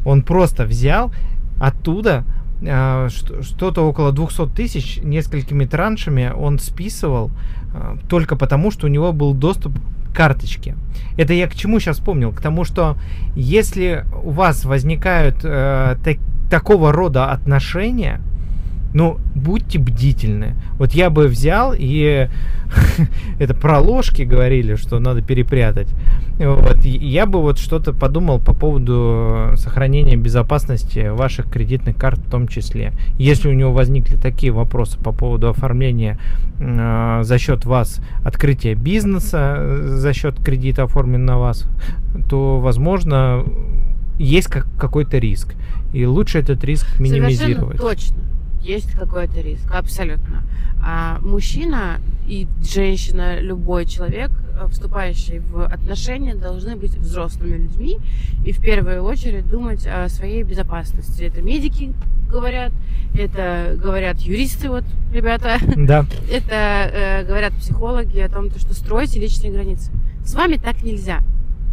Он 0.04 0.22
просто 0.22 0.64
взял 0.64 1.12
оттуда 1.60 2.24
что- 2.60 3.42
что-то 3.42 3.82
около 3.82 4.12
200 4.12 4.48
тысяч 4.48 4.98
несколькими 5.02 5.64
траншами 5.64 6.32
он 6.36 6.58
списывал 6.58 7.30
э, 7.74 7.96
только 8.08 8.34
потому, 8.34 8.70
что 8.70 8.86
у 8.86 8.90
него 8.90 9.12
был 9.12 9.34
доступ 9.34 9.78
карточки. 10.14 10.74
Это 11.16 11.34
я 11.34 11.46
к 11.46 11.54
чему 11.54 11.78
сейчас 11.78 11.98
вспомнил? 11.98 12.32
К 12.32 12.40
тому, 12.40 12.64
что 12.64 12.96
если 13.36 14.04
у 14.24 14.30
вас 14.30 14.64
возникают 14.64 15.44
э, 15.44 15.96
так, 16.02 16.16
такого 16.50 16.92
рода 16.92 17.30
отношения, 17.30 18.20
ну, 18.94 19.18
будьте 19.34 19.78
бдительны. 19.78 20.54
Вот 20.78 20.92
я 20.92 21.10
бы 21.10 21.26
взял 21.26 21.74
и 21.76 22.28
это 23.38 23.54
про 23.54 23.80
ложки 23.80 24.22
говорили, 24.22 24.76
что 24.76 24.98
надо 24.98 25.20
перепрятать. 25.20 25.88
Вот, 26.38 26.84
я 26.84 27.26
бы 27.26 27.40
вот 27.42 27.58
что-то 27.58 27.92
подумал 27.92 28.38
по 28.38 28.54
поводу 28.54 29.52
сохранения 29.56 30.16
безопасности 30.16 31.08
ваших 31.08 31.50
кредитных 31.50 31.96
карт 31.96 32.18
в 32.18 32.30
том 32.30 32.48
числе. 32.48 32.92
Если 33.18 33.48
у 33.48 33.52
него 33.52 33.72
возникли 33.72 34.16
такие 34.16 34.52
вопросы 34.52 34.98
по 34.98 35.12
поводу 35.12 35.48
оформления 35.48 36.18
э, 36.58 37.20
за 37.22 37.38
счет 37.38 37.66
вас 37.66 38.00
открытия 38.24 38.74
бизнеса, 38.74 39.56
э, 39.58 39.82
за 39.96 40.12
счет 40.14 40.36
кредита 40.42 40.84
оформлен 40.84 41.26
на 41.26 41.38
вас, 41.38 41.66
то, 42.28 42.58
возможно, 42.58 43.44
есть 44.18 44.48
как, 44.48 44.66
какой-то 44.78 45.18
риск. 45.18 45.54
И 45.92 46.06
лучше 46.06 46.38
этот 46.38 46.64
риск 46.64 46.98
минимизировать. 46.98 47.78
Совершенно 47.78 47.90
точно 47.90 48.37
есть 48.62 48.92
какой-то 48.92 49.40
риск, 49.40 49.70
абсолютно. 49.72 50.42
А 50.82 51.18
мужчина 51.20 52.00
и 52.26 52.46
женщина, 52.62 53.40
любой 53.40 53.86
человек, 53.86 54.30
э, 54.30 54.66
вступающий 54.70 55.38
в 55.38 55.64
отношения, 55.64 56.34
должны 56.34 56.76
быть 56.76 56.94
взрослыми 56.94 57.56
людьми 57.56 57.98
и 58.44 58.52
в 58.52 58.60
первую 58.60 59.02
очередь 59.02 59.48
думать 59.48 59.86
о 59.86 60.08
своей 60.08 60.42
безопасности. 60.42 61.22
Это 61.22 61.42
медики 61.42 61.94
говорят, 62.30 62.72
это 63.14 63.76
говорят 63.82 64.18
юристы, 64.18 64.68
вот, 64.68 64.84
ребята. 65.12 65.58
Да. 65.76 66.04
Это 66.30 66.90
э, 66.92 67.24
говорят 67.24 67.54
психологи 67.54 68.18
о 68.20 68.28
том, 68.28 68.50
что 68.50 68.74
стройте 68.74 69.18
личные 69.18 69.50
границы. 69.50 69.90
С 70.24 70.34
вами 70.34 70.56
так 70.56 70.82
нельзя. 70.82 71.20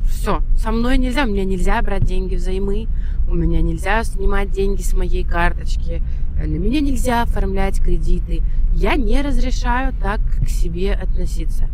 Все, 0.08 0.42
со 0.58 0.72
мной 0.72 0.98
нельзя, 0.98 1.26
меня 1.26 1.44
нельзя 1.44 1.82
брать 1.82 2.06
деньги 2.06 2.36
взаймы, 2.36 2.88
у 3.28 3.36
меня 3.36 3.62
нельзя 3.62 4.04
снимать 4.04 4.52
деньги 4.52 4.82
с 4.82 4.94
моей 4.94 5.24
карточки, 5.24 6.02
на 6.38 6.58
меня 6.58 6.82
нельзя 6.82 7.22
оформлять 7.22 7.80
кредиты. 7.80 8.42
Я 8.74 8.96
не 8.96 9.22
разрешаю 9.22 9.94
так 10.02 10.20
к 10.44 10.50
себе 10.50 10.94
относиться. 10.94 11.68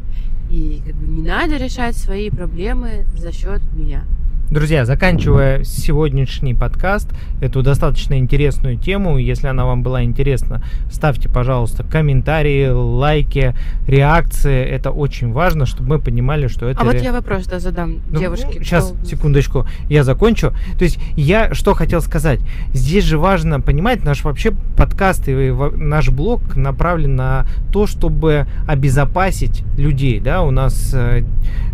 И 0.49 0.81
как 0.85 0.95
бы 0.95 1.07
не 1.07 1.23
надо 1.23 1.57
решать 1.57 1.97
свои 1.97 2.29
проблемы 2.29 3.05
за 3.15 3.31
счет 3.31 3.61
меня. 3.73 4.05
Друзья, 4.51 4.83
заканчивая 4.83 5.63
сегодняшний 5.63 6.53
подкаст, 6.53 7.07
эту 7.39 7.63
достаточно 7.63 8.17
интересную 8.17 8.75
тему, 8.75 9.17
если 9.17 9.47
она 9.47 9.63
вам 9.63 9.81
была 9.81 10.03
интересна, 10.03 10.61
ставьте, 10.91 11.29
пожалуйста, 11.29 11.85
комментарии, 11.85 12.67
лайки, 12.67 13.55
реакции. 13.87 14.61
Это 14.61 14.91
очень 14.91 15.31
важно, 15.31 15.65
чтобы 15.65 15.91
мы 15.91 15.99
понимали, 15.99 16.47
что 16.47 16.67
это... 16.67 16.81
А 16.81 16.83
вот 16.83 16.95
я 16.95 17.13
вопрос 17.13 17.45
да, 17.45 17.59
задам 17.59 18.01
ну, 18.09 18.19
девушке. 18.19 18.61
Сейчас, 18.61 18.91
кто... 18.91 19.05
секундочку, 19.05 19.65
я 19.87 20.03
закончу. 20.03 20.51
То 20.77 20.83
есть 20.83 20.99
я 21.15 21.53
что 21.53 21.73
хотел 21.73 22.01
сказать. 22.01 22.41
Здесь 22.73 23.05
же 23.05 23.17
важно 23.17 23.61
понимать, 23.61 24.03
наш 24.03 24.25
вообще 24.25 24.51
подкаст 24.75 25.29
и 25.29 25.49
наш 25.77 26.09
блог 26.09 26.57
направлен 26.57 27.15
на 27.15 27.45
то, 27.71 27.87
чтобы 27.87 28.47
обезопасить 28.67 29.63
людей. 29.77 30.19
Да? 30.19 30.41
У 30.41 30.51
нас 30.51 30.93
э, 30.93 31.23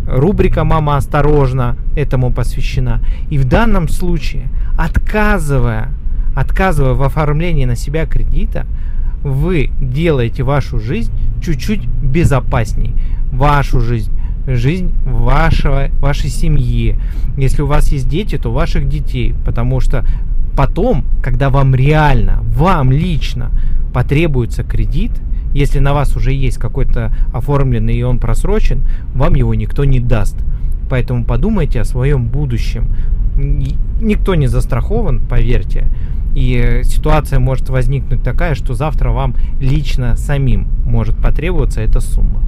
рубрика 0.06 0.62
«Мама, 0.62 0.96
осторожно» 0.96 1.76
этому 1.96 2.32
посвящена. 2.32 2.67
И 3.30 3.38
в 3.38 3.44
данном 3.44 3.88
случае, 3.88 4.48
отказывая, 4.76 5.88
отказывая 6.36 6.94
в 6.94 7.02
оформлении 7.02 7.64
на 7.64 7.76
себя 7.76 8.06
кредита, 8.06 8.66
вы 9.22 9.70
делаете 9.80 10.42
вашу 10.42 10.78
жизнь 10.78 11.12
чуть-чуть 11.42 11.86
безопасней. 11.86 12.94
Вашу 13.32 13.80
жизнь 13.80 14.12
жизнь 14.46 14.90
вашего, 15.04 15.88
вашей 16.00 16.30
семьи. 16.30 16.96
Если 17.36 17.60
у 17.60 17.66
вас 17.66 17.92
есть 17.92 18.08
дети, 18.08 18.38
то 18.38 18.50
ваших 18.50 18.88
детей. 18.88 19.34
Потому 19.44 19.80
что 19.80 20.06
потом, 20.56 21.04
когда 21.22 21.50
вам 21.50 21.74
реально, 21.74 22.42
вам 22.42 22.90
лично 22.90 23.50
потребуется 23.92 24.64
кредит, 24.64 25.12
если 25.54 25.78
на 25.78 25.94
вас 25.94 26.16
уже 26.16 26.32
есть 26.32 26.58
какой-то 26.58 27.12
оформленный 27.32 27.96
и 27.96 28.02
он 28.02 28.18
просрочен, 28.18 28.82
вам 29.14 29.34
его 29.34 29.54
никто 29.54 29.84
не 29.84 30.00
даст. 30.00 30.36
Поэтому 30.88 31.24
подумайте 31.24 31.80
о 31.80 31.84
своем 31.84 32.28
будущем. 32.28 32.88
Никто 33.36 34.34
не 34.34 34.46
застрахован, 34.46 35.20
поверьте. 35.20 35.86
И 36.34 36.82
ситуация 36.84 37.38
может 37.38 37.68
возникнуть 37.68 38.22
такая, 38.22 38.54
что 38.54 38.74
завтра 38.74 39.10
вам 39.10 39.34
лично 39.60 40.16
самим 40.16 40.68
может 40.84 41.16
потребоваться 41.16 41.80
эта 41.80 42.00
сумма. 42.00 42.42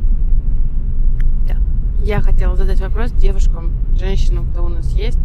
Да. 1.48 1.56
Я 2.04 2.20
хотела 2.20 2.56
задать 2.56 2.80
вопрос 2.80 3.12
девушкам, 3.12 3.72
женщинам, 3.98 4.46
кто 4.50 4.64
у 4.64 4.68
нас 4.68 4.92
есть. 4.92 5.18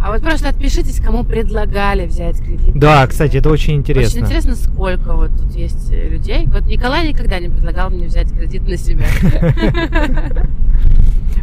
А 0.00 0.12
вот 0.12 0.22
просто 0.22 0.48
отпишитесь, 0.48 1.00
кому 1.00 1.24
предлагали 1.24 2.06
взять 2.06 2.38
кредит. 2.38 2.72
Да, 2.74 3.06
кстати, 3.06 3.38
это 3.38 3.48
очень 3.50 3.76
интересно. 3.76 4.18
Очень 4.18 4.26
интересно, 4.26 4.54
сколько 4.54 5.14
вот 5.14 5.30
тут 5.36 5.52
есть 5.56 5.90
людей. 5.90 6.46
Вот 6.46 6.66
Николай 6.66 7.08
никогда 7.08 7.40
не 7.40 7.48
предлагал 7.48 7.90
мне 7.90 8.06
взять 8.06 8.30
кредит 8.30 8.68
на 8.68 8.76
себя. 8.76 9.06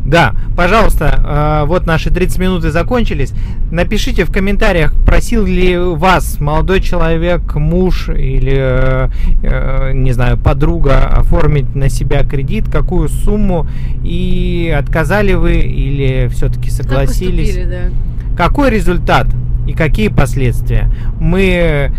Да, 0.05 0.35
пожалуйста, 0.57 1.63
э, 1.63 1.65
вот 1.65 1.85
наши 1.85 2.09
30 2.09 2.37
минут 2.37 2.65
и 2.65 2.71
закончились. 2.71 3.33
Напишите 3.71 4.25
в 4.25 4.31
комментариях, 4.31 4.93
просил 5.05 5.45
ли 5.45 5.77
вас 5.77 6.39
молодой 6.41 6.81
человек, 6.81 7.55
муж 7.55 8.09
или, 8.09 8.53
э, 8.53 9.09
э, 9.43 9.91
не 9.93 10.11
знаю, 10.11 10.37
подруга 10.37 11.07
оформить 11.07 11.73
на 11.73 11.87
себя 11.89 12.23
кредит, 12.25 12.69
какую 12.69 13.07
сумму, 13.07 13.65
и 14.03 14.75
отказали 14.77 15.33
вы 15.33 15.55
или 15.59 16.27
все-таки 16.31 16.69
согласились. 16.69 17.55
Поступили, 17.55 17.69
да. 17.69 18.35
Какой 18.35 18.71
результат 18.71 19.27
и 19.67 19.73
какие 19.73 20.09
последствия? 20.09 20.91
Мы 21.19 21.91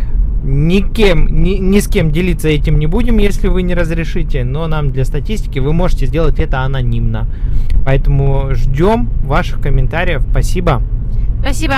никем, 0.45 1.43
ни, 1.43 1.55
ни 1.55 1.81
с 1.81 1.89
кем 1.89 2.11
делиться 2.11 2.49
этим 2.49 2.79
не 2.79 2.87
будем, 2.87 3.19
если 3.19 3.49
вы 3.49 3.63
не 3.63 3.75
разрешите, 3.75 4.45
но 4.45 4.67
нам 4.67 4.93
для 4.93 5.05
статистики 5.05 5.59
вы 5.59 5.73
можете 5.73 6.07
сделать 6.07 6.39
это 6.39 6.61
анонимно. 6.61 7.27
Поэтому 7.85 8.55
ждем 8.55 9.09
ваших 9.25 9.61
комментариев. 9.61 10.23
Спасибо. 10.31 10.83
Спасибо. 11.41 11.77